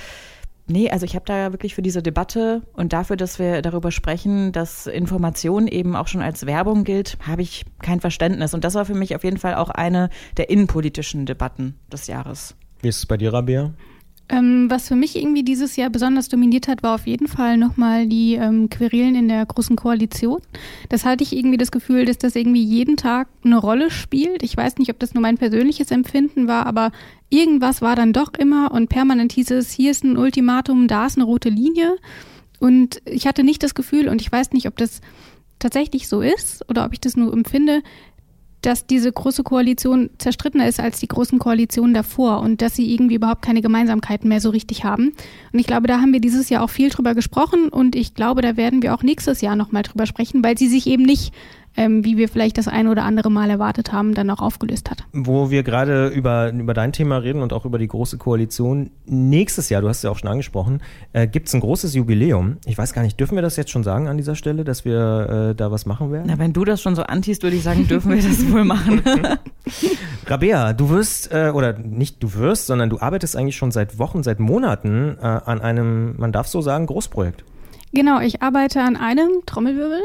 [0.71, 4.53] Nee, also ich habe da wirklich für diese Debatte und dafür, dass wir darüber sprechen,
[4.53, 8.53] dass Information eben auch schon als Werbung gilt, habe ich kein Verständnis.
[8.53, 12.55] Und das war für mich auf jeden Fall auch eine der innenpolitischen Debatten des Jahres.
[12.83, 13.73] Wie ist es bei dir, Rabea?
[14.31, 18.07] Ähm, was für mich irgendwie dieses Jahr besonders dominiert hat, war auf jeden Fall nochmal
[18.07, 20.41] die ähm, Querelen in der Großen Koalition.
[20.91, 24.43] Das hatte ich irgendwie das Gefühl, dass das irgendwie jeden Tag eine Rolle spielt.
[24.43, 26.93] Ich weiß nicht, ob das nur mein persönliches Empfinden war, aber
[27.31, 31.17] irgendwas war dann doch immer und permanent hieß es, hier ist ein Ultimatum, da ist
[31.17, 31.97] eine rote Linie.
[32.61, 35.01] Und ich hatte nicht das Gefühl, und ich weiß nicht, ob das
[35.59, 37.83] tatsächlich so ist oder ob ich das nur empfinde,
[38.63, 43.15] dass diese große Koalition zerstrittener ist als die großen Koalitionen davor und dass sie irgendwie
[43.15, 45.13] überhaupt keine Gemeinsamkeiten mehr so richtig haben.
[45.53, 48.43] Und ich glaube, da haben wir dieses Jahr auch viel drüber gesprochen und ich glaube,
[48.43, 51.33] da werden wir auch nächstes Jahr nochmal drüber sprechen, weil sie sich eben nicht
[51.79, 55.05] ähm, wie wir vielleicht das ein oder andere Mal erwartet haben, dann auch aufgelöst hat.
[55.13, 59.69] Wo wir gerade über, über dein Thema reden und auch über die Große Koalition, nächstes
[59.69, 60.83] Jahr, du hast es ja auch schon angesprochen,
[61.13, 62.57] äh, gibt es ein großes Jubiläum.
[62.67, 65.51] Ich weiß gar nicht, dürfen wir das jetzt schon sagen an dieser Stelle, dass wir
[65.51, 66.25] äh, da was machen werden?
[66.27, 69.01] Na, wenn du das schon so antist, würde ich sagen, dürfen wir das wohl machen.
[70.27, 74.25] Rabea, du wirst, äh, oder nicht du wirst, sondern du arbeitest eigentlich schon seit Wochen,
[74.25, 77.45] seit Monaten äh, an einem, man darf so sagen, Großprojekt.
[77.93, 80.01] Genau, ich arbeite an einem Trommelwirbel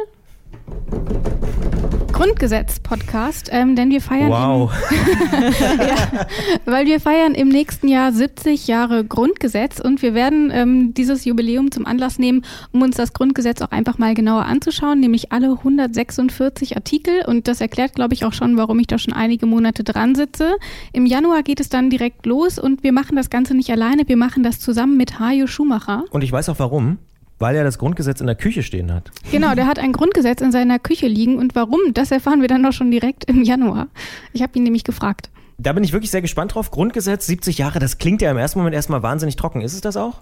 [2.14, 4.30] Grundgesetz-Podcast, ähm, denn wir feiern.
[4.30, 4.72] Wow.
[4.92, 4.98] Im,
[5.88, 6.28] ja,
[6.66, 11.72] weil wir feiern im nächsten Jahr 70 Jahre Grundgesetz und wir werden ähm, dieses Jubiläum
[11.72, 16.76] zum Anlass nehmen, um uns das Grundgesetz auch einfach mal genauer anzuschauen, nämlich alle 146
[16.78, 20.14] Artikel und das erklärt, glaube ich, auch schon, warum ich da schon einige Monate dran
[20.14, 20.56] sitze.
[20.94, 24.18] Im Januar geht es dann direkt los und wir machen das Ganze nicht alleine, wir
[24.18, 26.06] machen das zusammen mit Hajo Schumacher.
[26.12, 27.00] Und ich weiß auch warum.
[27.40, 29.12] Weil er das Grundgesetz in der Küche stehen hat.
[29.32, 31.38] Genau, der hat ein Grundgesetz in seiner Küche liegen.
[31.38, 33.88] Und warum, das erfahren wir dann doch schon direkt im Januar.
[34.34, 35.30] Ich habe ihn nämlich gefragt.
[35.58, 36.72] Da bin ich wirklich sehr gespannt drauf.
[36.72, 39.62] Grundgesetz, 70 Jahre, das klingt ja im ersten Moment erstmal wahnsinnig trocken.
[39.62, 40.22] Ist es das auch?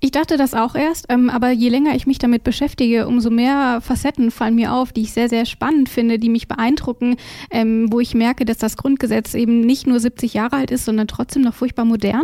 [0.00, 3.80] Ich dachte das auch erst, ähm, aber je länger ich mich damit beschäftige, umso mehr
[3.80, 7.16] Facetten fallen mir auf, die ich sehr, sehr spannend finde, die mich beeindrucken,
[7.50, 11.08] ähm, wo ich merke, dass das Grundgesetz eben nicht nur 70 Jahre alt ist, sondern
[11.08, 12.22] trotzdem noch furchtbar modern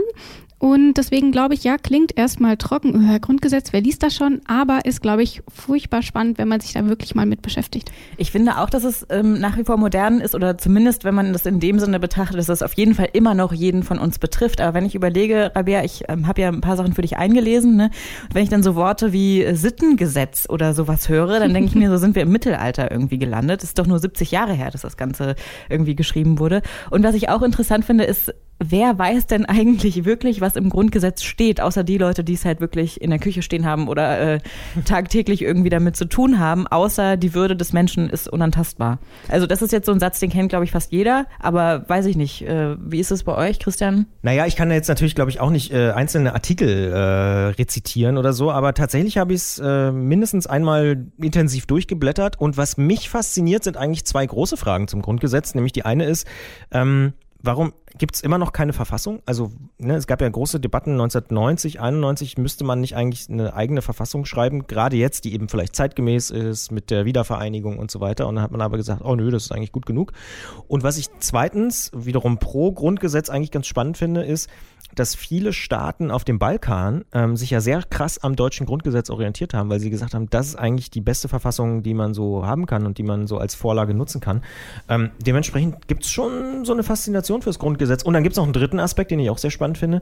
[0.64, 4.86] und deswegen glaube ich, ja, klingt erstmal trocken, äh, Grundgesetz, wer liest das schon, aber
[4.86, 7.92] ist, glaube ich, furchtbar spannend, wenn man sich da wirklich mal mit beschäftigt.
[8.16, 11.34] Ich finde auch, dass es ähm, nach wie vor modern ist oder zumindest, wenn man
[11.34, 14.18] das in dem Sinne betrachtet, dass es auf jeden Fall immer noch jeden von uns
[14.18, 14.62] betrifft.
[14.62, 17.76] Aber wenn ich überlege, Rabea, ich ähm, habe ja ein paar Sachen für dich eingelesen,
[17.76, 17.90] ne?
[18.22, 21.74] Und wenn ich dann so Worte wie äh, Sittengesetz oder sowas höre, dann denke ich
[21.74, 23.62] mir, so sind wir im Mittelalter irgendwie gelandet.
[23.62, 25.34] Es ist doch nur 70 Jahre her, dass das Ganze
[25.68, 26.62] irgendwie geschrieben wurde.
[26.88, 28.32] Und was ich auch interessant finde, ist,
[28.70, 32.60] wer weiß denn eigentlich wirklich, was im Grundgesetz steht, außer die Leute, die es halt
[32.60, 34.40] wirklich in der Küche stehen haben oder äh,
[34.84, 38.98] tagtäglich irgendwie damit zu tun haben, außer die Würde des Menschen ist unantastbar.
[39.28, 42.06] Also das ist jetzt so ein Satz, den kennt, glaube ich, fast jeder, aber weiß
[42.06, 42.42] ich nicht.
[42.42, 44.06] Äh, wie ist es bei euch, Christian?
[44.22, 46.98] Naja, ich kann jetzt natürlich, glaube ich, auch nicht äh, einzelne Artikel äh,
[47.54, 52.76] rezitieren oder so, aber tatsächlich habe ich es äh, mindestens einmal intensiv durchgeblättert und was
[52.76, 55.54] mich fasziniert, sind eigentlich zwei große Fragen zum Grundgesetz.
[55.54, 56.26] Nämlich die eine ist,
[56.70, 59.22] ähm, warum gibt es immer noch keine Verfassung?
[59.26, 63.82] Also ne, es gab ja große Debatten 1990, 91 müsste man nicht eigentlich eine eigene
[63.82, 68.26] Verfassung schreiben, gerade jetzt, die eben vielleicht zeitgemäß ist mit der Wiedervereinigung und so weiter.
[68.26, 70.12] Und dann hat man aber gesagt, oh nö, das ist eigentlich gut genug.
[70.66, 74.48] Und was ich zweitens wiederum pro Grundgesetz eigentlich ganz spannend finde, ist,
[74.94, 79.54] dass viele Staaten auf dem Balkan ähm, sich ja sehr krass am deutschen Grundgesetz orientiert
[79.54, 82.66] haben, weil sie gesagt haben, das ist eigentlich die beste Verfassung, die man so haben
[82.66, 84.42] kann und die man so als Vorlage nutzen kann.
[84.88, 87.83] Ähm, dementsprechend gibt es schon so eine Faszination fürs Grundgesetz.
[88.04, 90.00] Und dann gibt es noch einen dritten Aspekt, den ich auch sehr spannend finde.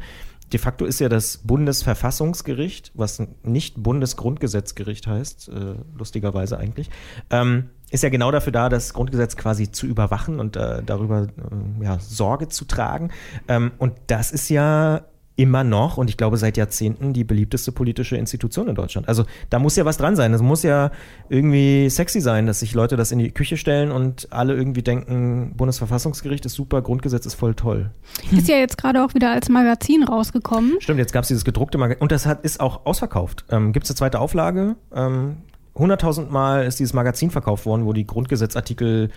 [0.52, 6.90] De facto ist ja das Bundesverfassungsgericht, was nicht Bundesgrundgesetzgericht heißt, äh, lustigerweise eigentlich,
[7.30, 11.84] ähm, ist ja genau dafür da, das Grundgesetz quasi zu überwachen und äh, darüber äh,
[11.84, 13.10] ja, Sorge zu tragen.
[13.48, 15.02] Ähm, und das ist ja
[15.42, 19.09] immer noch und ich glaube seit Jahrzehnten die beliebteste politische Institution in Deutschland.
[19.09, 20.33] Also da muss ja was dran sein.
[20.33, 20.92] Es muss ja
[21.28, 25.55] irgendwie sexy sein, dass sich Leute das in die Küche stellen und alle irgendwie denken,
[25.57, 27.90] Bundesverfassungsgericht ist super, Grundgesetz ist voll toll.
[28.31, 30.76] Ist ja jetzt gerade auch wieder als Magazin rausgekommen.
[30.78, 33.44] Stimmt, jetzt gab es dieses gedruckte Magazin und das hat, ist auch ausverkauft.
[33.50, 34.76] Ähm, Gibt es eine zweite Auflage?
[34.94, 35.38] Ähm,
[35.74, 39.11] 100.000 Mal ist dieses Magazin verkauft worden, wo die Grundgesetzartikel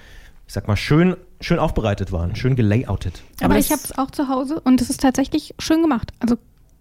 [0.47, 3.23] ich sag mal, schön, schön aufbereitet waren, schön gelayoutet.
[3.37, 6.13] Aber, Aber ich habe es auch zu Hause und es ist tatsächlich schön gemacht.
[6.19, 6.37] Also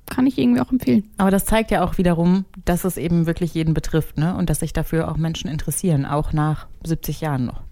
[0.07, 1.11] kann ich irgendwie auch empfehlen.
[1.17, 4.37] Aber das zeigt ja auch wiederum, dass es eben wirklich jeden betrifft, ne?
[4.37, 7.63] Und dass sich dafür auch Menschen interessieren, auch nach 70 Jahren noch.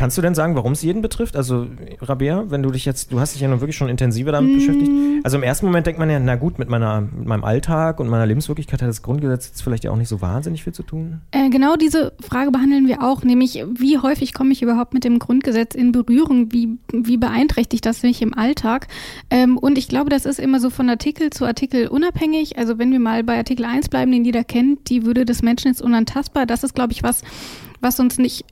[0.00, 1.36] Kannst du denn sagen, warum es jeden betrifft?
[1.36, 1.66] Also,
[2.00, 4.90] Rabea, wenn du dich jetzt, du hast dich ja nun wirklich schon intensiver damit beschäftigt.
[5.24, 8.08] Also im ersten Moment denkt man ja, na gut, mit, meiner, mit meinem Alltag und
[8.08, 11.20] meiner Lebenswirklichkeit hat das Grundgesetz jetzt vielleicht ja auch nicht so wahnsinnig viel zu tun.
[11.32, 15.18] Äh, genau diese Frage behandeln wir auch, nämlich wie häufig komme ich überhaupt mit dem
[15.18, 18.88] Grundgesetz in Berührung, wie, wie beeinträchtigt das mich im Alltag?
[19.28, 22.56] Ähm, und ich glaube, das ist immer so von Artikel zu Artikel unabhängig.
[22.56, 25.70] Also wenn wir mal bei Artikel 1 bleiben, den jeder kennt, die Würde des Menschen
[25.70, 27.20] ist unantastbar, das ist, glaube ich, was,
[27.82, 28.46] was uns nicht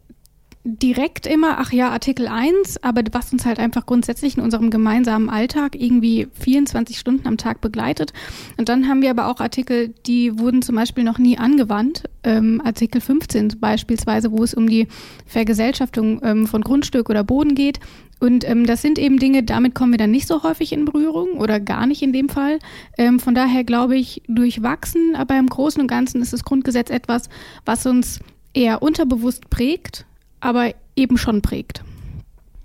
[0.69, 5.31] direkt immer, ach ja, Artikel 1, aber was uns halt einfach grundsätzlich in unserem gemeinsamen
[5.31, 8.13] Alltag irgendwie 24 Stunden am Tag begleitet.
[8.59, 12.05] Und dann haben wir aber auch Artikel, die wurden zum Beispiel noch nie angewandt.
[12.23, 14.89] Ähm, Artikel 15 beispielsweise, wo es um die
[15.27, 17.81] Vergesellschaftung ähm, von Grundstück oder Boden geht.
[18.21, 21.39] Und ähm, das sind eben Dinge, damit kommen wir dann nicht so häufig in Berührung
[21.39, 22.59] oder gar nicht in dem Fall.
[22.99, 27.31] Ähm, von daher glaube ich, durchwachsen, aber im Großen und Ganzen ist das Grundgesetz etwas,
[27.65, 28.21] was uns
[28.55, 30.05] eher unterbewusst prägt,
[30.41, 31.83] aber eben schon prägt.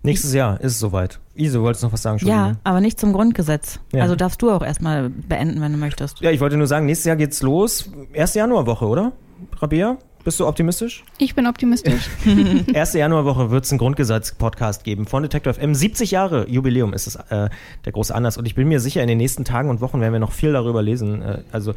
[0.06, 1.20] Nächstes Jahr ist es soweit.
[1.34, 2.20] Ise, du wolltest noch was sagen?
[2.28, 3.80] Ja, aber nicht zum Grundgesetz.
[3.94, 4.02] Ja.
[4.02, 6.20] Also darfst du auch erstmal beenden, wenn du möchtest.
[6.20, 7.90] Ja, ich wollte nur sagen, nächstes Jahr geht's los.
[8.12, 9.14] Erste Januarwoche, oder?
[9.60, 11.04] Rabea, bist du optimistisch?
[11.18, 12.10] Ich bin optimistisch.
[12.74, 15.76] Erste Januarwoche wird es einen Grundgesetz-Podcast geben von Detektor FM.
[15.76, 17.50] 70 Jahre Jubiläum ist es äh,
[17.86, 18.38] der große Anlass.
[18.38, 20.54] Und ich bin mir sicher, in den nächsten Tagen und Wochen werden wir noch viel
[20.54, 21.22] darüber lesen.
[21.22, 21.74] Äh, also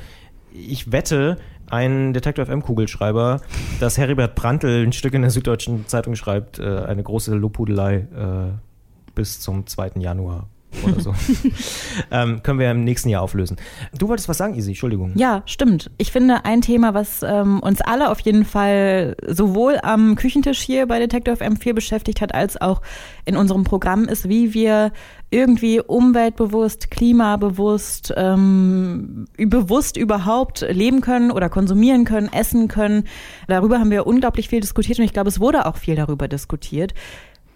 [0.57, 1.37] ich wette,
[1.69, 3.41] ein Detektor FM-Kugelschreiber,
[3.81, 9.13] dass Heribert Prantl ein Stück in der Süddeutschen Zeitung schreibt, äh, eine große Lobhudelei äh,
[9.15, 9.93] bis zum 2.
[9.99, 10.49] Januar
[10.85, 11.15] oder so.
[12.11, 13.57] ähm, können wir im nächsten Jahr auflösen.
[13.97, 15.13] Du wolltest was sagen, Isi, Entschuldigung.
[15.17, 15.91] Ja, stimmt.
[15.99, 20.87] Ich finde, ein Thema, was ähm, uns alle auf jeden Fall sowohl am Küchentisch hier
[20.87, 22.83] bei Detective M4 beschäftigt hat, als auch
[23.25, 24.93] in unserem Programm ist, wie wir
[25.31, 33.05] irgendwie umweltbewusst, klimabewusst, ähm, bewusst überhaupt leben können oder konsumieren können, essen können.
[33.49, 36.95] Darüber haben wir unglaublich viel diskutiert und ich glaube, es wurde auch viel darüber diskutiert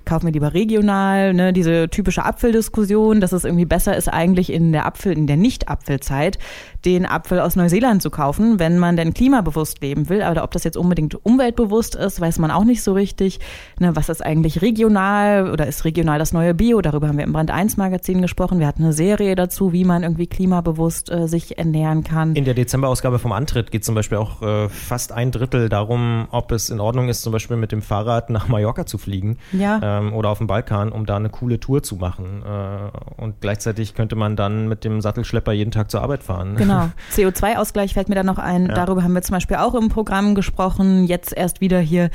[0.05, 4.73] kaufen wir lieber regional, ne, diese typische Apfeldiskussion, dass es irgendwie besser ist, eigentlich in
[4.73, 6.39] der Apfel, in der Nicht-Apfelzeit,
[6.85, 10.23] den Apfel aus Neuseeland zu kaufen, wenn man denn klimabewusst leben will.
[10.23, 13.41] Aber ob das jetzt unbedingt umweltbewusst ist, weiß man auch nicht so richtig.
[13.79, 16.81] Ne, was ist eigentlich regional oder ist regional das neue Bio?
[16.81, 18.59] Darüber haben wir im Brand 1 Magazin gesprochen.
[18.61, 22.35] Wir hatten eine Serie dazu, wie man irgendwie klimabewusst äh, sich ernähren kann.
[22.35, 26.53] In der Dezemberausgabe vom Antritt geht zum Beispiel auch äh, fast ein Drittel darum, ob
[26.53, 29.81] es in Ordnung ist, zum Beispiel mit dem Fahrrad nach Mallorca zu fliegen Ja.
[29.83, 32.43] ähm, oder auf dem Balkan, um da eine coole Tour zu machen.
[32.45, 36.57] Äh, und gleichzeitig könnte man dann mit dem Sattelschlepper jeden Tag zur Arbeit fahren.
[36.57, 36.70] Genau.
[37.13, 38.67] CO2-Ausgleich fällt mir da noch ein.
[38.67, 38.75] Ja.
[38.75, 41.05] Darüber haben wir zum Beispiel auch im Programm gesprochen.
[41.05, 42.11] Jetzt erst wieder hier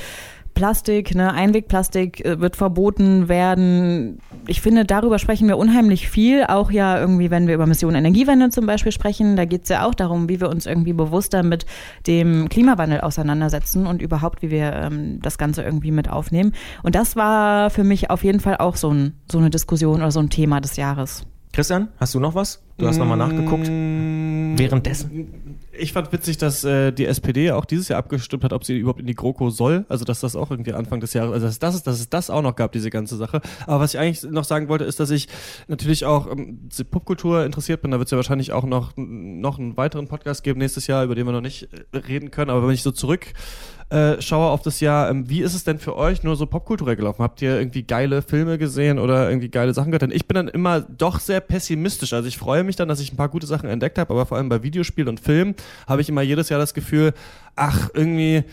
[0.56, 4.20] Plastik, ne, Einwegplastik äh, wird verboten werden.
[4.48, 6.46] Ich finde, darüber sprechen wir unheimlich viel.
[6.46, 9.86] Auch ja irgendwie, wenn wir über Mission Energiewende zum Beispiel sprechen, da geht es ja
[9.86, 11.65] auch darum, wie wir uns irgendwie bewusster mit
[12.08, 16.54] dem Klimawandel auseinandersetzen und überhaupt, wie wir ähm, das Ganze irgendwie mit aufnehmen.
[16.84, 20.12] Und das war für mich auf jeden Fall auch so, ein, so eine Diskussion oder
[20.12, 21.26] so ein Thema des Jahres.
[21.56, 22.62] Christian, hast du noch was?
[22.78, 23.70] Du hast nochmal nachgeguckt.
[23.70, 25.56] Mm, Währenddessen.
[25.72, 29.00] Ich fand witzig, dass äh, die SPD auch dieses Jahr abgestimmt hat, ob sie überhaupt
[29.00, 29.86] in die GroKo soll.
[29.88, 32.41] Also dass das auch irgendwie Anfang des Jahres, also dass, das, dass es das auch
[32.41, 33.39] noch gab, diese ganze Sache.
[33.68, 35.30] Aber was ich eigentlich noch sagen wollte, ist, dass ich
[35.70, 37.91] natürlich auch ähm, Popkultur interessiert bin.
[37.91, 41.15] Da wird es ja wahrscheinlich auch noch, noch einen weiteren Podcast geben nächstes Jahr, über
[41.15, 42.52] den wir noch nicht äh, reden können.
[42.52, 43.28] Aber wenn ich so zurück
[43.89, 46.95] äh, schaue auf das Jahr, ähm, wie ist es denn für euch nur so popkulturell
[46.95, 47.21] gelaufen?
[47.21, 50.02] Habt ihr irgendwie geile Filme gesehen oder irgendwie geile Sachen gehört?
[50.02, 52.13] Denn ich bin dann immer doch sehr pessimistisch.
[52.13, 54.38] Also ich freue mich dann, dass ich ein paar gute Sachen entdeckt habe, aber vor
[54.38, 55.56] allem bei Videospielen und Filmen
[55.88, 57.13] habe ich immer jedes Jahr das Gefühl,
[57.56, 58.43] ach, irgendwie,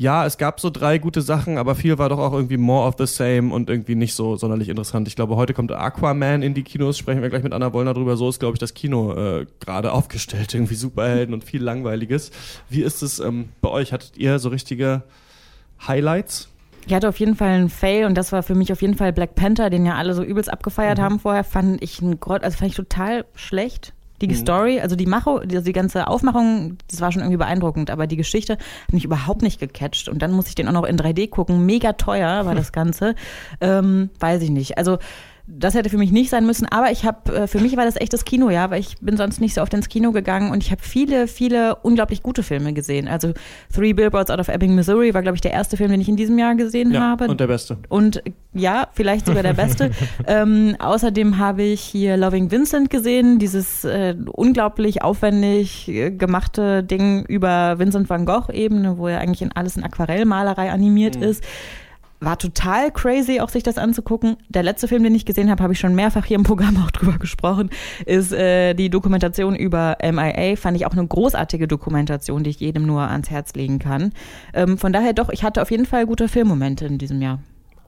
[0.00, 2.94] ja, es gab so drei gute Sachen, aber viel war doch auch irgendwie more of
[2.96, 5.06] the same und irgendwie nicht so sonderlich interessant.
[5.06, 8.16] Ich glaube, heute kommt Aquaman in die Kinos, sprechen wir gleich mit Anna Wollner drüber.
[8.16, 10.54] So ist, glaube ich, das Kino äh, gerade aufgestellt.
[10.54, 12.30] Irgendwie Superhelden und viel Langweiliges.
[12.70, 13.92] Wie ist es ähm, bei euch?
[13.92, 15.02] Hattet ihr so richtige
[15.86, 16.48] Highlights?
[16.86, 19.12] Ich hatte auf jeden Fall einen Fail und das war für mich auf jeden Fall
[19.12, 22.70] Black Panther, den ja alle so übelst abgefeiert haben vorher, fand ich ein also fand
[22.70, 23.92] ich total schlecht.
[24.26, 28.06] Die Story, also die Macho, die, die ganze Aufmachung, das war schon irgendwie beeindruckend, aber
[28.06, 30.08] die Geschichte hat mich überhaupt nicht gecatcht.
[30.08, 31.64] Und dann muss ich den auch noch in 3D gucken.
[31.64, 33.14] Mega teuer war das Ganze.
[33.60, 34.78] ähm, weiß ich nicht.
[34.78, 34.98] Also
[35.52, 37.96] das hätte für mich nicht sein müssen, aber ich habe, äh, für mich war das
[37.96, 40.62] echt das Kino, ja, weil ich bin sonst nicht so oft ins Kino gegangen und
[40.62, 43.08] ich habe viele, viele unglaublich gute Filme gesehen.
[43.08, 43.32] Also
[43.74, 46.16] Three Billboards Out of Ebbing, Missouri war, glaube ich, der erste Film, den ich in
[46.16, 47.26] diesem Jahr gesehen Ja, habe.
[47.28, 47.78] und der Beste.
[47.88, 49.90] Und ja, vielleicht sogar der beste.
[50.26, 57.24] ähm, außerdem habe ich hier Loving Vincent gesehen, dieses äh, unglaublich aufwendig äh, gemachte Ding
[57.26, 61.44] über Vincent van Gogh eben, wo er eigentlich in alles in Aquarellmalerei animiert ist.
[62.20, 64.36] War total crazy, auch sich das anzugucken.
[64.50, 66.90] Der letzte Film, den ich gesehen habe, habe ich schon mehrfach hier im Programm auch
[66.92, 67.70] drüber gesprochen,
[68.04, 70.56] ist äh, die Dokumentation über MIA.
[70.56, 74.12] Fand ich auch eine großartige Dokumentation, die ich jedem nur ans Herz legen kann.
[74.52, 77.38] Ähm, von daher doch, ich hatte auf jeden Fall gute Filmmomente in diesem Jahr.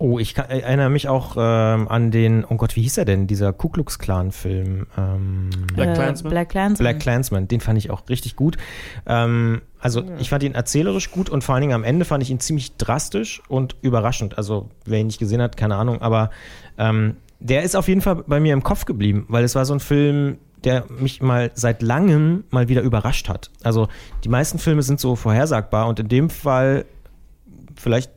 [0.05, 3.29] Oh, ich kann, erinnere mich auch ähm, an den, oh Gott, wie hieß er denn,
[3.29, 4.89] dieser Ku Klux Klan-Film?
[4.99, 6.31] Ähm, Black Äh, Klansman?
[6.33, 6.85] Black Klansman.
[6.85, 8.57] Black Clansman, den fand ich auch richtig gut.
[9.07, 12.31] Ähm, also ich fand ihn erzählerisch gut und vor allen Dingen am Ende fand ich
[12.31, 14.37] ihn ziemlich drastisch und überraschend.
[14.39, 16.31] Also wer ihn nicht gesehen hat, keine Ahnung, aber
[16.79, 19.75] ähm, der ist auf jeden Fall bei mir im Kopf geblieben, weil es war so
[19.75, 23.53] ein Film, der mich mal seit langem mal wieder überrascht hat.
[23.63, 23.87] Also
[24.25, 26.87] die meisten Filme sind so vorhersagbar und in dem Fall
[27.77, 28.11] vielleicht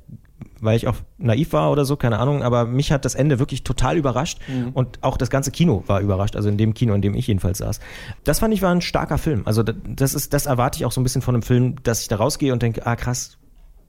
[0.66, 3.64] weil ich auch naiv war oder so, keine Ahnung, aber mich hat das Ende wirklich
[3.64, 4.40] total überrascht
[4.74, 7.60] und auch das ganze Kino war überrascht, also in dem Kino, in dem ich jedenfalls
[7.60, 7.80] saß.
[8.24, 9.44] Das fand ich war ein starker Film.
[9.46, 12.02] Also da- das ist, das erwarte ich auch so ein bisschen von einem Film, dass
[12.02, 13.38] ich da rausgehe und denke, ah krass,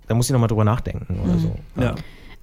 [0.06, 1.56] da muss ich nochmal drüber nachdenken oder so.
[1.80, 1.94] Ja.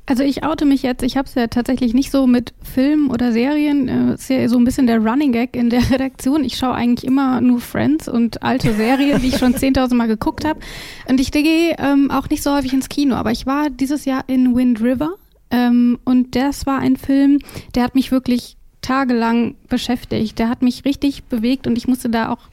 [0.06, 3.32] Also ich oute mich jetzt, ich habe es ja tatsächlich nicht so mit Filmen oder
[3.32, 6.44] Serien, äh, ist ja so ein bisschen der Running Gag in der Redaktion.
[6.44, 10.44] Ich schaue eigentlich immer nur Friends und alte Serien, die ich schon 10.000 Mal geguckt
[10.44, 10.60] habe.
[11.08, 14.26] Und ich gehe ähm, auch nicht so häufig ins Kino, aber ich war dieses Jahr
[14.28, 15.16] in Wind River
[15.52, 17.40] ähm, und das war ein Film,
[17.76, 20.38] der hat mich wirklich tagelang beschäftigt.
[20.38, 22.50] Der hat mich richtig bewegt und ich musste da auch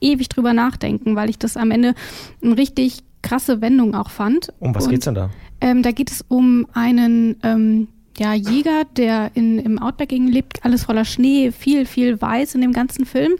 [0.00, 1.94] ewig drüber nachdenken, weil ich das am Ende
[2.42, 4.52] eine richtig krasse Wendung auch fand.
[4.60, 5.30] Um was und geht's denn da?
[5.60, 7.88] Ähm, da geht es um einen ähm,
[8.18, 12.72] ja, Jäger, der in, im Outback lebt, alles voller Schnee, viel, viel weiß in dem
[12.72, 13.32] ganzen Film.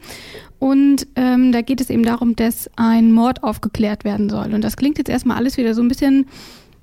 [0.59, 4.55] Und ähm, da geht es eben darum, dass ein Mord aufgeklärt werden soll.
[4.55, 6.27] Und das klingt jetzt erstmal alles wieder so ein bisschen,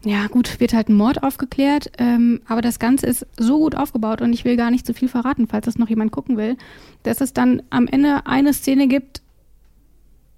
[0.04, 4.22] ja gut, wird halt ein Mord aufgeklärt, ähm, aber das Ganze ist so gut aufgebaut
[4.22, 6.58] und ich will gar nicht zu viel verraten, falls das noch jemand gucken will,
[7.04, 9.22] dass es dann am Ende eine Szene gibt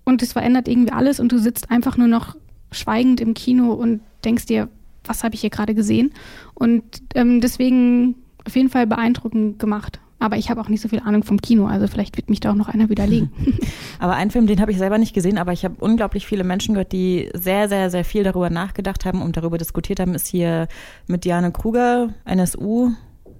[0.06, 2.36] und es verändert irgendwie alles und du sitzt einfach nur noch
[2.72, 4.70] schweigend im Kino und denkst dir,
[5.06, 6.14] was habe ich hier gerade gesehen?
[6.54, 6.84] Und
[7.16, 10.00] ähm, deswegen auf jeden Fall beeindruckend gemacht.
[10.20, 12.52] Aber ich habe auch nicht so viel Ahnung vom Kino, also vielleicht wird mich da
[12.52, 13.30] auch noch einer widerlegen.
[14.00, 16.76] Aber einen Film, den habe ich selber nicht gesehen, aber ich habe unglaublich viele Menschen
[16.76, 20.68] gehört, die sehr, sehr, sehr viel darüber nachgedacht haben und darüber diskutiert haben, ist hier
[21.08, 22.92] mit Diane Kruger, NSU.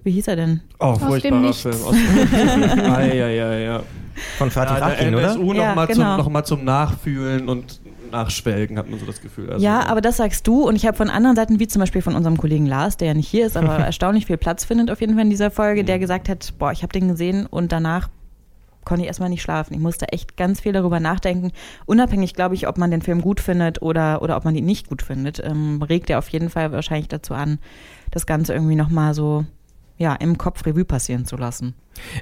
[0.02, 0.60] Wie hieß er denn?
[0.78, 1.62] Oh, dem furchtbarer Nichts.
[1.62, 1.74] Film.
[1.82, 3.82] Aus dem Ei, ei, ei, ja.
[4.36, 5.28] Von Fatih Ja, Akin, der oder?
[5.30, 5.96] NSU Ja, nochmal genau.
[5.96, 7.80] zum, noch mal zum Nachfühlen und
[8.14, 9.50] Nachschwelgen, hat man so das Gefühl.
[9.50, 12.02] Also, ja, aber das sagst du und ich habe von anderen Seiten, wie zum Beispiel
[12.02, 15.00] von unserem Kollegen Lars, der ja nicht hier ist, aber erstaunlich viel Platz findet auf
[15.00, 18.08] jeden Fall in dieser Folge, der gesagt hat, boah, ich habe den gesehen und danach
[18.84, 19.74] konnte ich erstmal nicht schlafen.
[19.74, 21.52] Ich musste echt ganz viel darüber nachdenken.
[21.86, 24.88] Unabhängig, glaube ich, ob man den Film gut findet oder, oder ob man ihn nicht
[24.88, 27.58] gut findet, ähm, regt er auf jeden Fall wahrscheinlich dazu an,
[28.10, 29.44] das Ganze irgendwie nochmal so
[29.96, 31.74] ja, im Kopf Revue passieren zu lassen.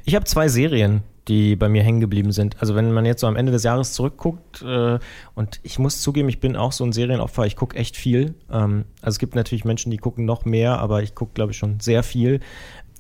[0.04, 2.56] Ich habe zwei Serien, die bei mir hängen geblieben sind.
[2.60, 4.98] Also wenn man jetzt so am Ende des Jahres zurückguckt, äh,
[5.34, 8.34] und ich muss zugeben, ich bin auch so ein Serienopfer, ich gucke echt viel.
[8.50, 11.58] Ähm, also es gibt natürlich Menschen, die gucken noch mehr, aber ich gucke, glaube ich,
[11.58, 12.40] schon sehr viel.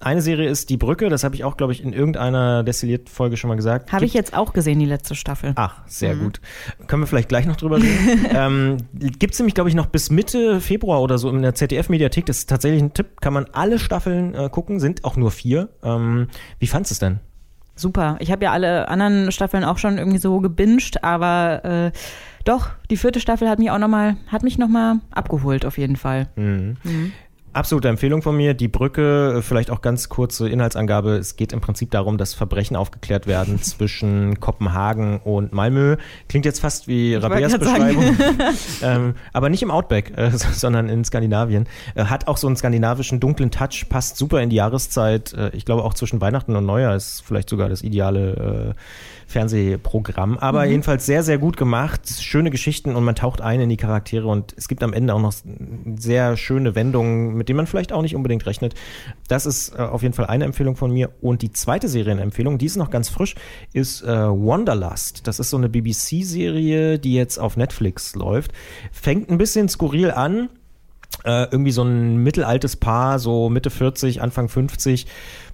[0.02, 3.46] Eine Serie ist Die Brücke, das habe ich auch, glaube ich, in irgendeiner Destilliert-Folge schon
[3.48, 3.92] mal gesagt.
[3.92, 5.52] Habe ich jetzt auch gesehen, die letzte Staffel.
[5.54, 6.40] Ach, sehr gut.
[6.88, 8.26] Können wir vielleicht gleich noch drüber reden.
[8.34, 12.26] ähm, Gibt es nämlich, glaube ich, noch bis Mitte Februar oder so in der ZDF-Mediathek.
[12.26, 13.20] Das ist tatsächlich ein Tipp.
[13.20, 15.68] Kann man alle Staffeln äh, gucken, sind auch nur vier.
[15.84, 16.26] Ähm,
[16.58, 17.20] wie fandst du es denn?
[17.74, 18.16] Super.
[18.20, 21.98] Ich habe ja alle anderen Staffeln auch schon irgendwie so gebinged, aber äh,
[22.44, 25.96] doch, die vierte Staffel hat mich auch noch mal, hat mich nochmal abgeholt auf jeden
[25.96, 26.28] Fall.
[26.36, 26.76] Mhm.
[27.54, 28.54] Absolute Empfehlung von mir.
[28.54, 31.16] Die Brücke, äh, vielleicht auch ganz kurze Inhaltsangabe.
[31.16, 35.96] Es geht im Prinzip darum, dass Verbrechen aufgeklärt werden zwischen Kopenhagen und Malmö.
[36.28, 37.14] Klingt jetzt fast wie
[37.58, 37.58] sagen.
[37.58, 38.16] Beschreibung.
[38.82, 41.66] ähm, aber nicht im Outback, äh, sondern in Skandinavien.
[41.94, 45.34] Äh, hat auch so einen skandinavischen dunklen Touch, passt super in die Jahreszeit.
[45.34, 50.38] Äh, ich glaube auch zwischen Weihnachten und Neujahr ist vielleicht sogar das ideale äh, Fernsehprogramm.
[50.38, 52.08] Aber jedenfalls sehr, sehr gut gemacht.
[52.20, 55.20] Schöne Geschichten und man taucht ein in die Charaktere und es gibt am Ende auch
[55.20, 55.32] noch
[55.96, 58.74] sehr schöne Wendungen, mit denen man vielleicht auch nicht unbedingt rechnet.
[59.28, 61.10] Das ist äh, auf jeden Fall eine Empfehlung von mir.
[61.20, 63.34] Und die zweite Serienempfehlung, die ist noch ganz frisch,
[63.72, 65.26] ist äh, Wanderlust.
[65.26, 68.52] Das ist so eine BBC-Serie, die jetzt auf Netflix läuft.
[68.92, 70.48] Fängt ein bisschen skurril an
[71.24, 75.06] äh, irgendwie so ein mittelaltes Paar, so Mitte 40, Anfang 50,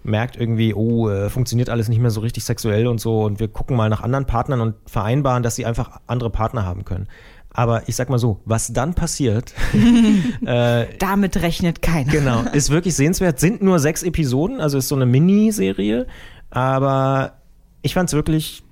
[0.03, 3.49] merkt irgendwie, oh, äh, funktioniert alles nicht mehr so richtig sexuell und so und wir
[3.49, 7.09] gucken mal nach anderen Partnern und vereinbaren, dass sie einfach andere Partner haben können.
[7.51, 9.53] Aber ich sag mal so, was dann passiert,
[10.45, 12.11] äh, Damit rechnet keiner.
[12.11, 13.41] genau, ist wirklich sehenswert.
[13.41, 16.07] Sind nur sechs Episoden, also ist so eine Miniserie,
[16.51, 17.39] aber
[17.83, 18.63] ich fand es wirklich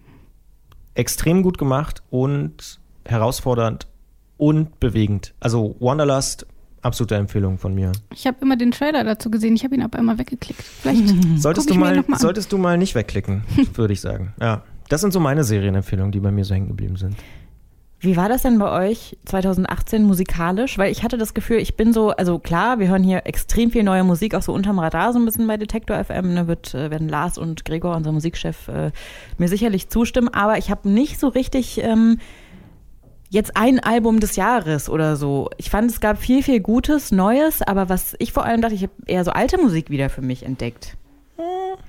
[0.95, 3.87] extrem gut gemacht und herausfordernd
[4.37, 5.35] und bewegend.
[5.41, 6.47] Also Wanderlust,
[6.87, 7.93] absolute Empfehlung von mir.
[8.15, 10.63] Ich habe immer den Trailer dazu gesehen, ich habe ihn aber immer weggeklickt.
[10.63, 13.45] Vielleicht Solltest du mal, mal solltest du mal nicht wegklicken,
[13.75, 14.33] würde ich sagen.
[14.41, 17.17] Ja, das sind so meine Serienempfehlungen, die bei mir so hängen geblieben sind.
[17.99, 20.77] Wie war das denn bei euch 2018 musikalisch?
[20.77, 23.83] Weil ich hatte das Gefühl, ich bin so, also klar, wir hören hier extrem viel
[23.83, 26.37] neue Musik, auch so unterm Radar so ein bisschen bei Detektor FM.
[26.37, 28.93] Da wird, äh, werden Lars und Gregor, unser Musikchef, äh,
[29.39, 30.29] mir sicherlich zustimmen.
[30.29, 32.19] Aber ich habe nicht so richtig ähm,
[33.37, 35.51] jetzt ein Album des Jahres oder so.
[35.59, 37.63] Ich fand, es gab viel, viel Gutes, Neues.
[37.63, 40.43] Aber was ich vor allem dachte, ich habe eher so alte Musik wieder für mich
[40.45, 40.97] entdeckt.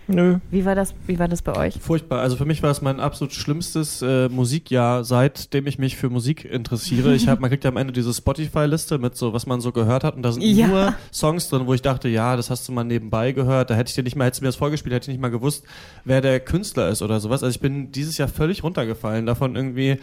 [0.10, 0.38] Nö.
[0.52, 1.76] Wie war das, wie war das bei euch?
[1.82, 2.22] Furchtbar.
[2.22, 6.46] Also für mich war es mein absolut schlimmstes äh, Musikjahr, seitdem ich mich für Musik
[6.46, 7.14] interessiere.
[7.14, 10.06] Ich hab, man kriegt ja am Ende diese Spotify-Liste mit so, was man so gehört
[10.06, 10.16] hat.
[10.16, 10.68] Und da sind Ja.
[10.68, 13.70] nur Songs drin, wo ich dachte, ja, das hast du mal nebenbei gehört.
[13.70, 15.28] Da hätte ich dir nicht mal, hättest du mir das vorgespielt, hätte ich nicht mal
[15.32, 15.66] gewusst,
[16.06, 17.44] wer der Künstler ist oder sowas.
[17.44, 19.98] Also ich bin dieses Jahr völlig runtergefallen davon irgendwie,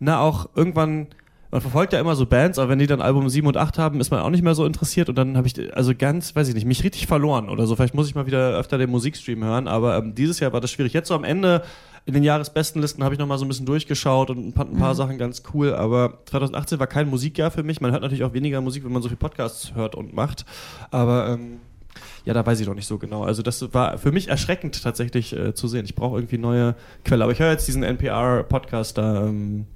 [0.00, 1.08] na auch irgendwann,
[1.50, 4.00] man verfolgt ja immer so Bands, aber wenn die dann Album 7 und 8 haben,
[4.00, 6.54] ist man auch nicht mehr so interessiert und dann habe ich also ganz, weiß ich
[6.54, 7.76] nicht, mich richtig verloren oder so.
[7.76, 10.70] Vielleicht muss ich mal wieder öfter den Musikstream hören, aber ähm, dieses Jahr war das
[10.70, 10.92] schwierig.
[10.92, 11.62] Jetzt so am Ende
[12.06, 14.94] in den Jahresbestenlisten habe ich noch mal so ein bisschen durchgeschaut und fand ein paar
[14.94, 17.80] Sachen ganz cool, aber 2018 war kein Musikjahr für mich.
[17.80, 20.46] Man hört natürlich auch weniger Musik, wenn man so viel Podcasts hört und macht,
[20.90, 21.58] aber ähm,
[22.24, 23.24] ja, da weiß ich noch nicht so genau.
[23.24, 25.84] Also das war für mich erschreckend tatsächlich äh, zu sehen.
[25.84, 27.24] Ich brauche irgendwie neue Quelle.
[27.24, 29.66] Aber ich höre jetzt diesen NPR-Podcast da, ähm,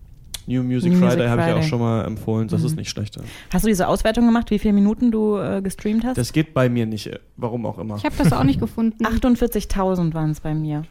[0.46, 2.48] New Music New Friday, habe ich ja auch schon mal empfohlen.
[2.48, 3.18] Das ist nicht schlecht.
[3.52, 6.16] Hast du diese Auswertung gemacht, wie viele Minuten du äh, gestreamt hast?
[6.18, 7.96] Das geht bei mir nicht, äh, warum auch immer.
[7.96, 9.04] Ich habe das auch nicht gefunden.
[9.04, 10.85] 48.000 waren es bei mir.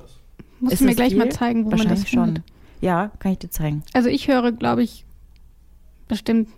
[0.60, 1.32] Musst Ist du mir gleich mal viel?
[1.34, 2.38] zeigen, wo man das Wahrscheinlich findet.
[2.38, 2.44] schon.
[2.82, 3.84] Ja, kann ich dir zeigen.
[3.94, 5.06] Also ich höre, glaube ich,
[6.08, 6.50] bestimmt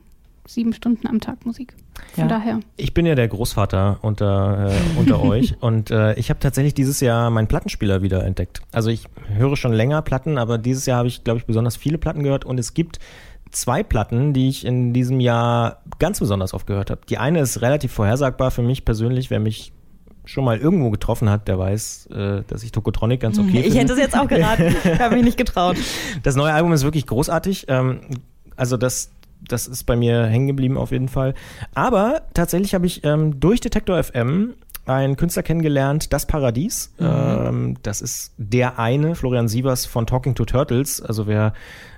[0.47, 1.75] sieben Stunden am Tag Musik.
[2.13, 2.27] Von Ja.
[2.27, 2.59] daher.
[2.77, 6.99] Ich bin ja der Großvater unter, äh, unter euch und äh, ich habe tatsächlich dieses
[7.01, 8.61] Jahr meinen Plattenspieler wieder entdeckt.
[8.71, 11.97] Also ich höre schon länger Platten, aber dieses Jahr habe ich, glaube ich, besonders viele
[11.97, 12.99] Platten gehört und es gibt
[13.51, 17.01] zwei Platten, die ich in diesem Jahr ganz besonders oft gehört habe.
[17.09, 19.71] Die eine ist relativ vorhersagbar für mich persönlich, wer mich
[20.27, 23.79] schon mal irgendwo getroffen hat, der weiß, äh, dass ich Tokotronic ganz okay ich finde.
[23.79, 24.75] hätte es jetzt auch geraten.
[24.99, 25.77] habe mich nicht getraut.
[26.23, 27.65] Das neue Album ist wirklich großartig.
[27.67, 27.99] Ähm,
[28.55, 31.33] also das, das ist bei mir hängen geblieben auf jeden Fall.
[31.73, 36.93] Aber tatsächlich habe ich ähm, durch Detektor FM einen Künstler kennengelernt, Das Paradies.
[36.99, 41.01] Ähm, das ist der eine, Florian Sievers von Talking to Turtles.
[41.01, 41.53] Also wer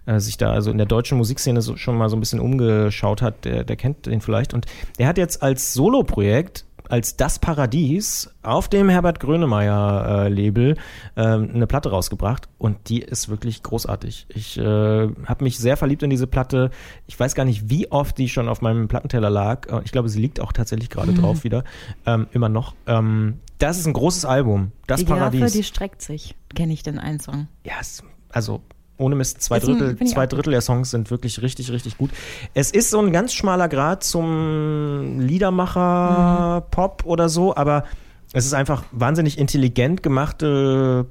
[0.06, 3.22] äh, sich da also in der deutschen Musikszene so, schon mal so ein bisschen umgeschaut
[3.22, 4.54] hat, der, der kennt den vielleicht.
[4.54, 4.68] Und
[5.00, 10.76] der hat jetzt als Solo-Projekt als Das Paradies auf dem Herbert Grönemeyer äh, Label
[11.16, 14.28] ähm, eine Platte rausgebracht und die ist wirklich großartig.
[14.30, 16.72] Ich äh, habe mich sehr verliebt in diese Platte.
[17.08, 19.68] Ich weiß gar nicht, wie oft die schon auf meinem Plattenteller lag.
[19.84, 21.64] Ich glaube, sie liegt auch tatsächlich gerade drauf wieder.
[22.06, 22.76] Ähm, immer noch.
[22.86, 24.72] Ähm, das ist ein großes Album.
[24.86, 25.54] Das die Giraffe, Paradies.
[25.54, 26.36] die streckt sich.
[26.56, 27.48] Kenne ich den einen Song.
[27.64, 28.62] Ja, es, also
[28.98, 32.10] ohne Mist, zwei ein- Drittel, ich zwei Drittel der Songs sind wirklich richtig, richtig gut.
[32.54, 37.84] Es ist so ein ganz schmaler Grad zum Liedermacher-Pop oder so, aber
[38.34, 41.06] es ist einfach wahnsinnig intelligent gemachte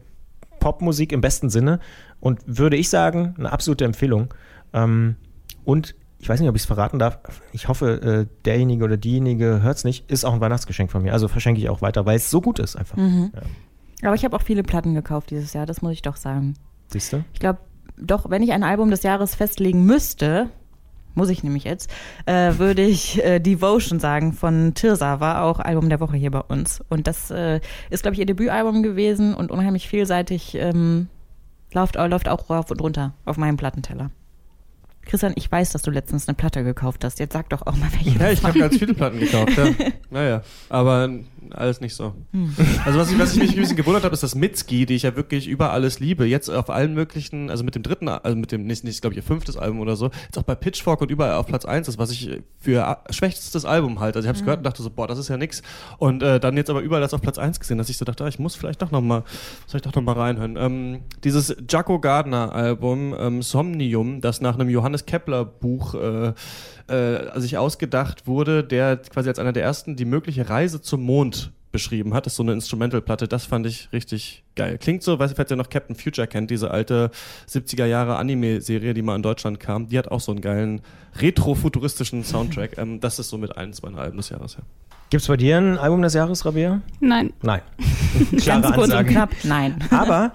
[0.60, 1.80] Popmusik im besten Sinne
[2.20, 4.32] und würde ich sagen, eine absolute Empfehlung.
[4.72, 5.16] Ähm,
[5.64, 7.18] und ich weiß nicht, ob ich es verraten darf.
[7.52, 10.10] Ich hoffe, äh, derjenige oder diejenige hört es nicht.
[10.10, 11.12] Ist auch ein Weihnachtsgeschenk von mir.
[11.12, 12.96] Also verschenke ich auch weiter, weil es so gut ist einfach.
[14.02, 16.54] Aber ich habe auch viele Platten gekauft dieses Jahr, das muss ich doch sagen.
[16.88, 17.22] Siehst du?
[17.32, 17.60] Ich glaube,
[17.98, 20.50] doch, wenn ich ein Album des Jahres festlegen müsste,
[21.14, 21.90] muss ich nämlich jetzt,
[22.26, 26.40] äh, würde ich äh, Devotion sagen von Tirsa, war auch Album der Woche hier bei
[26.40, 26.84] uns.
[26.90, 31.08] Und das äh, ist, glaube ich, ihr Debütalbum gewesen und unheimlich vielseitig, ähm,
[31.72, 34.10] läuft, läuft auch rauf und runter auf meinem Plattenteller.
[35.06, 37.20] Christian, ich weiß, dass du letztens eine Platte gekauft hast.
[37.20, 38.18] Jetzt sag doch auch mal, welche.
[38.18, 39.68] Ja, ich habe ganz viele Platten gekauft, ja.
[40.10, 41.08] Naja, aber
[41.52, 42.14] alles nicht so.
[42.84, 45.02] Also was ich, was ich mich ein bisschen gewundert habe, ist das Mitski, die ich
[45.02, 46.26] ja wirklich über alles liebe.
[46.26, 49.18] Jetzt auf allen möglichen, also mit dem dritten, also mit dem, nicht, nicht glaube ich,
[49.18, 51.98] ihr fünftes Album oder so, jetzt auch bei Pitchfork und überall auf Platz 1 ist,
[51.98, 54.18] was ich für schwächstes Album halte.
[54.18, 55.62] Also ich habe es gehört und dachte so, boah, das ist ja nix.
[55.98, 58.24] Und äh, dann jetzt aber überall das auf Platz 1 gesehen, dass ich so dachte,
[58.24, 59.24] ah, ich muss vielleicht doch nochmal,
[59.66, 60.56] soll ich doch noch mal reinhören.
[60.56, 66.32] Ähm, dieses Jaco Gardner Album, ähm, Somnium, das nach einem Johannes Kepler Buch äh,
[66.88, 71.52] äh, sich ausgedacht wurde, der quasi als einer der ersten die mögliche Reise zum Mond
[71.72, 72.24] beschrieben hat.
[72.24, 74.78] Das ist so eine Instrumental-Platte, das fand ich richtig geil.
[74.78, 77.10] Klingt so, weißt du, falls ihr noch Captain Future kennt, diese alte
[77.48, 80.80] 70er Jahre Anime-Serie, die mal in Deutschland kam, die hat auch so einen geilen
[81.20, 82.78] retro-futuristischen Soundtrack.
[82.78, 84.62] ähm, das ist so mit eins meiner Alben des Jahres, ja.
[85.10, 86.80] Gibt es bei dir ein Album des Jahres, Rabea?
[87.00, 87.32] Nein.
[87.42, 87.60] Nein.
[88.44, 89.76] Ganz kurz und knapp, nein.
[89.90, 90.32] Aber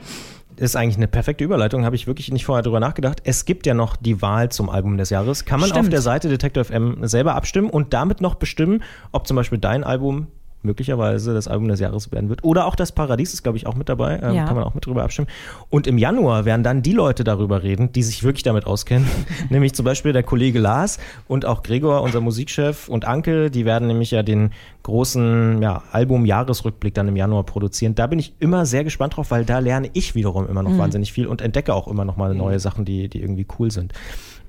[0.57, 3.21] ist eigentlich eine perfekte Überleitung, habe ich wirklich nicht vorher drüber nachgedacht.
[3.23, 5.45] Es gibt ja noch die Wahl zum Album des Jahres.
[5.45, 5.85] Kann man Stimmt.
[5.85, 9.83] auf der Seite Detector FM selber abstimmen und damit noch bestimmen, ob zum Beispiel dein
[9.83, 10.27] Album
[10.63, 12.43] möglicherweise das Album des Jahres werden wird.
[12.43, 14.19] Oder auch das Paradies ist, glaube ich, auch mit dabei.
[14.21, 14.45] Ähm, Ja.
[14.45, 15.27] Kann man auch mit drüber abstimmen.
[15.69, 19.07] Und im Januar werden dann die Leute darüber reden, die sich wirklich damit auskennen.
[19.49, 23.49] nämlich zum Beispiel der Kollege Lars und auch Gregor, unser Musikchef und Anke.
[23.51, 24.51] Die werden nämlich ja den
[24.83, 27.95] großen ja, Album-Jahresrückblick dann im Januar produzieren.
[27.95, 31.11] Da bin ich immer sehr gespannt drauf, weil da lerne ich wiederum immer noch wahnsinnig
[31.13, 33.93] viel und entdecke auch immer noch mal neue Sachen, die, die irgendwie cool sind.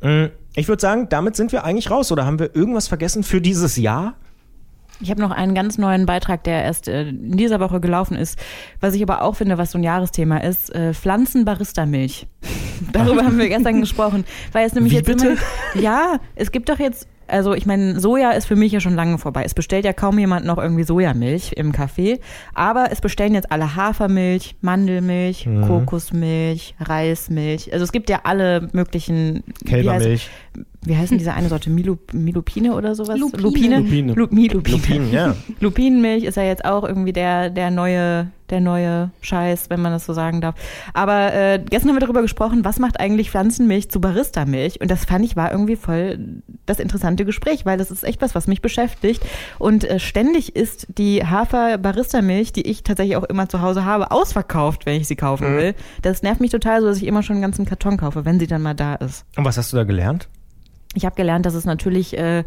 [0.02, 2.12] Mm, Ich würde sagen, damit sind wir eigentlich raus.
[2.12, 4.14] Oder haben wir irgendwas vergessen für dieses Jahr?
[5.02, 8.38] Ich habe noch einen ganz neuen Beitrag, der erst äh, in dieser Woche gelaufen ist,
[8.80, 12.26] was ich aber auch finde, was so ein Jahresthema ist, äh, Pflanzen-Barista-Milch.
[12.92, 15.36] Darüber haben wir gestern gesprochen, weil es nämlich Wie jetzt bitte?
[15.74, 18.94] immer, ja, es gibt doch jetzt, also ich meine, Soja ist für mich ja schon
[18.94, 19.42] lange vorbei.
[19.44, 22.18] Es bestellt ja kaum jemand noch irgendwie Sojamilch im Café,
[22.54, 25.66] aber es bestellen jetzt alle Hafermilch, Mandelmilch, Mhm.
[25.66, 27.72] Kokosmilch, Reismilch.
[27.72, 30.28] Also es gibt ja alle möglichen Kälbermilch.
[30.84, 31.70] Wie heißen diese eine Sorte?
[31.70, 33.18] Milu, Milupine oder sowas?
[33.18, 33.42] Lupine.
[33.42, 33.78] Lupine.
[33.78, 34.12] Lupine.
[34.14, 34.76] Lu, Milupine.
[34.76, 35.36] Lupin, ja.
[35.60, 40.04] Lupinenmilch ist ja jetzt auch irgendwie der, der neue, der neue Scheiß, wenn man das
[40.04, 40.54] so sagen darf.
[40.92, 44.80] Aber äh, gestern haben wir darüber gesprochen, was macht eigentlich Pflanzenmilch zu Barista-Milch?
[44.80, 48.34] Und das fand ich war irgendwie voll das interessante Gespräch, weil das ist echt was,
[48.34, 49.24] was mich beschäftigt.
[49.58, 54.86] Und äh, ständig ist die Hafer-Barista-Milch, die ich tatsächlich auch immer zu Hause habe, ausverkauft,
[54.86, 55.74] wenn ich sie kaufen will.
[56.02, 58.46] Das nervt mich total so, dass ich immer schon einen ganzen Karton kaufe, wenn sie
[58.46, 59.24] dann mal da ist.
[59.36, 60.28] Und was hast du da gelernt?
[60.94, 62.44] Ich habe gelernt, dass es natürlich äh,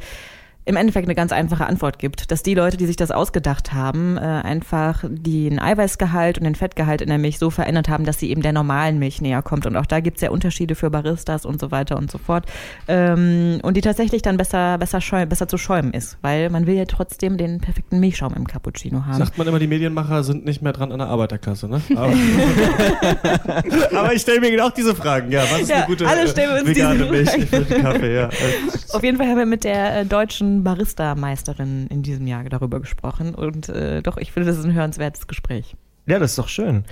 [0.66, 4.18] im Endeffekt eine ganz einfache Antwort gibt, dass die Leute, die sich das ausgedacht haben,
[4.18, 8.32] äh, einfach den Eiweißgehalt und den Fettgehalt in der Milch so verändert haben, dass sie
[8.32, 9.68] eben der normalen Milch näher kommt.
[9.68, 12.46] Und auch da gibt's ja Unterschiede für Baristas und so weiter und so fort.
[12.88, 16.76] Ähm, und die tatsächlich dann besser, besser, schäum, besser zu schäumen ist, weil man will
[16.76, 19.20] ja trotzdem den perfekten Milchschaum im Cappuccino haben.
[19.20, 21.80] Sagt man immer, die Medienmacher sind nicht mehr dran an der Arbeiterklasse, ne?
[21.96, 22.12] Aber,
[24.00, 25.32] Aber ich stelle mir auch diese Fragen.
[25.32, 28.16] Ja, was ist Ja, eine gute alle stellen wir uns vegane Milch für den Kaffee?
[28.16, 28.30] Ja.
[28.94, 33.36] Auf jeden Fall haben wir mit der äh, deutschen Barista-Meisterin in diesem Jahr darüber gesprochen.
[33.36, 35.76] Und äh, doch, ich finde, das ist ein hörenswertes Gespräch.
[36.08, 36.84] Ja, das ist doch schön.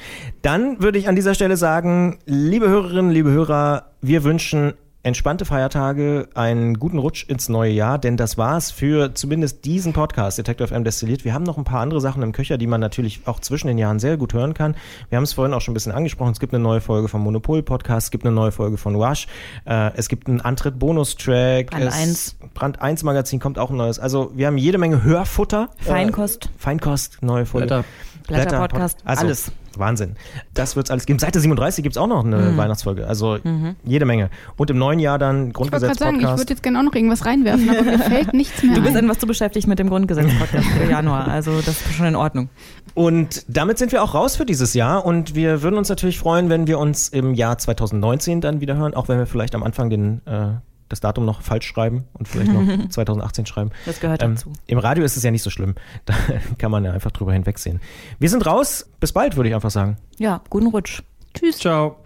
[0.42, 4.74] Dann würde ich an dieser Stelle sagen, liebe Hörerinnen, liebe Hörer, wir wünschen
[5.04, 10.38] entspannte Feiertage, einen guten Rutsch ins neue Jahr, denn das war's für zumindest diesen Podcast
[10.38, 11.26] Detective FM Destilliert.
[11.26, 13.78] Wir haben noch ein paar andere Sachen im Köcher, die man natürlich auch zwischen den
[13.78, 14.76] Jahren sehr gut hören kann.
[15.10, 16.32] Wir haben es vorhin auch schon ein bisschen angesprochen.
[16.32, 19.28] Es gibt eine neue Folge vom Monopol Podcast, es gibt eine neue Folge von Wash,
[19.66, 21.72] äh, es gibt einen Antritt Bonustrack.
[21.72, 22.36] Brand es, 1.
[22.54, 24.00] Brand 1 Magazin kommt auch ein neues.
[24.00, 25.68] Also wir haben jede Menge Hörfutter.
[25.80, 26.46] Feinkost.
[26.46, 27.68] Äh, Feinkost, neue Folge.
[27.68, 27.86] Blätter.
[28.28, 29.52] Blätter-Podcast, also, alles.
[29.76, 30.16] Wahnsinn.
[30.54, 31.18] Das wird's alles geben.
[31.18, 32.58] Seite 37 gibt's auch noch eine Mhm.
[32.58, 33.08] Weihnachtsfolge.
[33.08, 33.40] Also
[33.84, 34.30] jede Menge.
[34.56, 36.38] Und im neuen Jahr dann Ich wollte sagen, ich Grundgesetz-Podcast.
[36.40, 39.06] würde jetzt gerne auch noch irgendwas reinwerfen, aber mir fällt nichts mehr Du bist ein.
[39.06, 41.28] etwas zu beschäftigt mit dem Grundgesetz-Podcast für Januar.
[41.28, 42.50] Also das ist schon in Ordnung.
[42.94, 45.06] Und damit sind wir auch raus für dieses Jahr.
[45.06, 48.94] Und wir würden uns natürlich freuen, wenn wir uns im Jahr 2019 dann wieder hören,
[48.94, 50.50] auch wenn wir vielleicht am Anfang den, äh,
[50.90, 53.72] das Datum noch falsch schreiben und vielleicht noch 2018 schreiben.
[53.86, 54.52] Das gehört Ähm, dazu.
[54.68, 55.76] Im Radio ist es ja nicht so schlimm.
[56.06, 56.14] Da
[56.58, 57.80] kann man ja einfach drüber hinwegsehen.
[58.20, 58.90] Wir sind raus.
[59.00, 59.98] Bis bald, würde ich einfach sagen.
[60.18, 61.02] Ja, guten Rutsch.
[61.34, 61.58] Tschüss.
[61.58, 61.98] Ciao.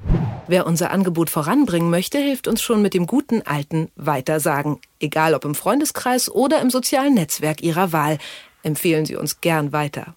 [0.48, 4.78] Wer unser Angebot voranbringen möchte, hilft uns schon mit dem guten alten Weitersagen.
[5.00, 8.20] Egal ob im Freundeskreis oder im sozialen Netzwerk Ihrer Wahl.
[8.64, 10.16] Empfehlen Sie uns gern weiter.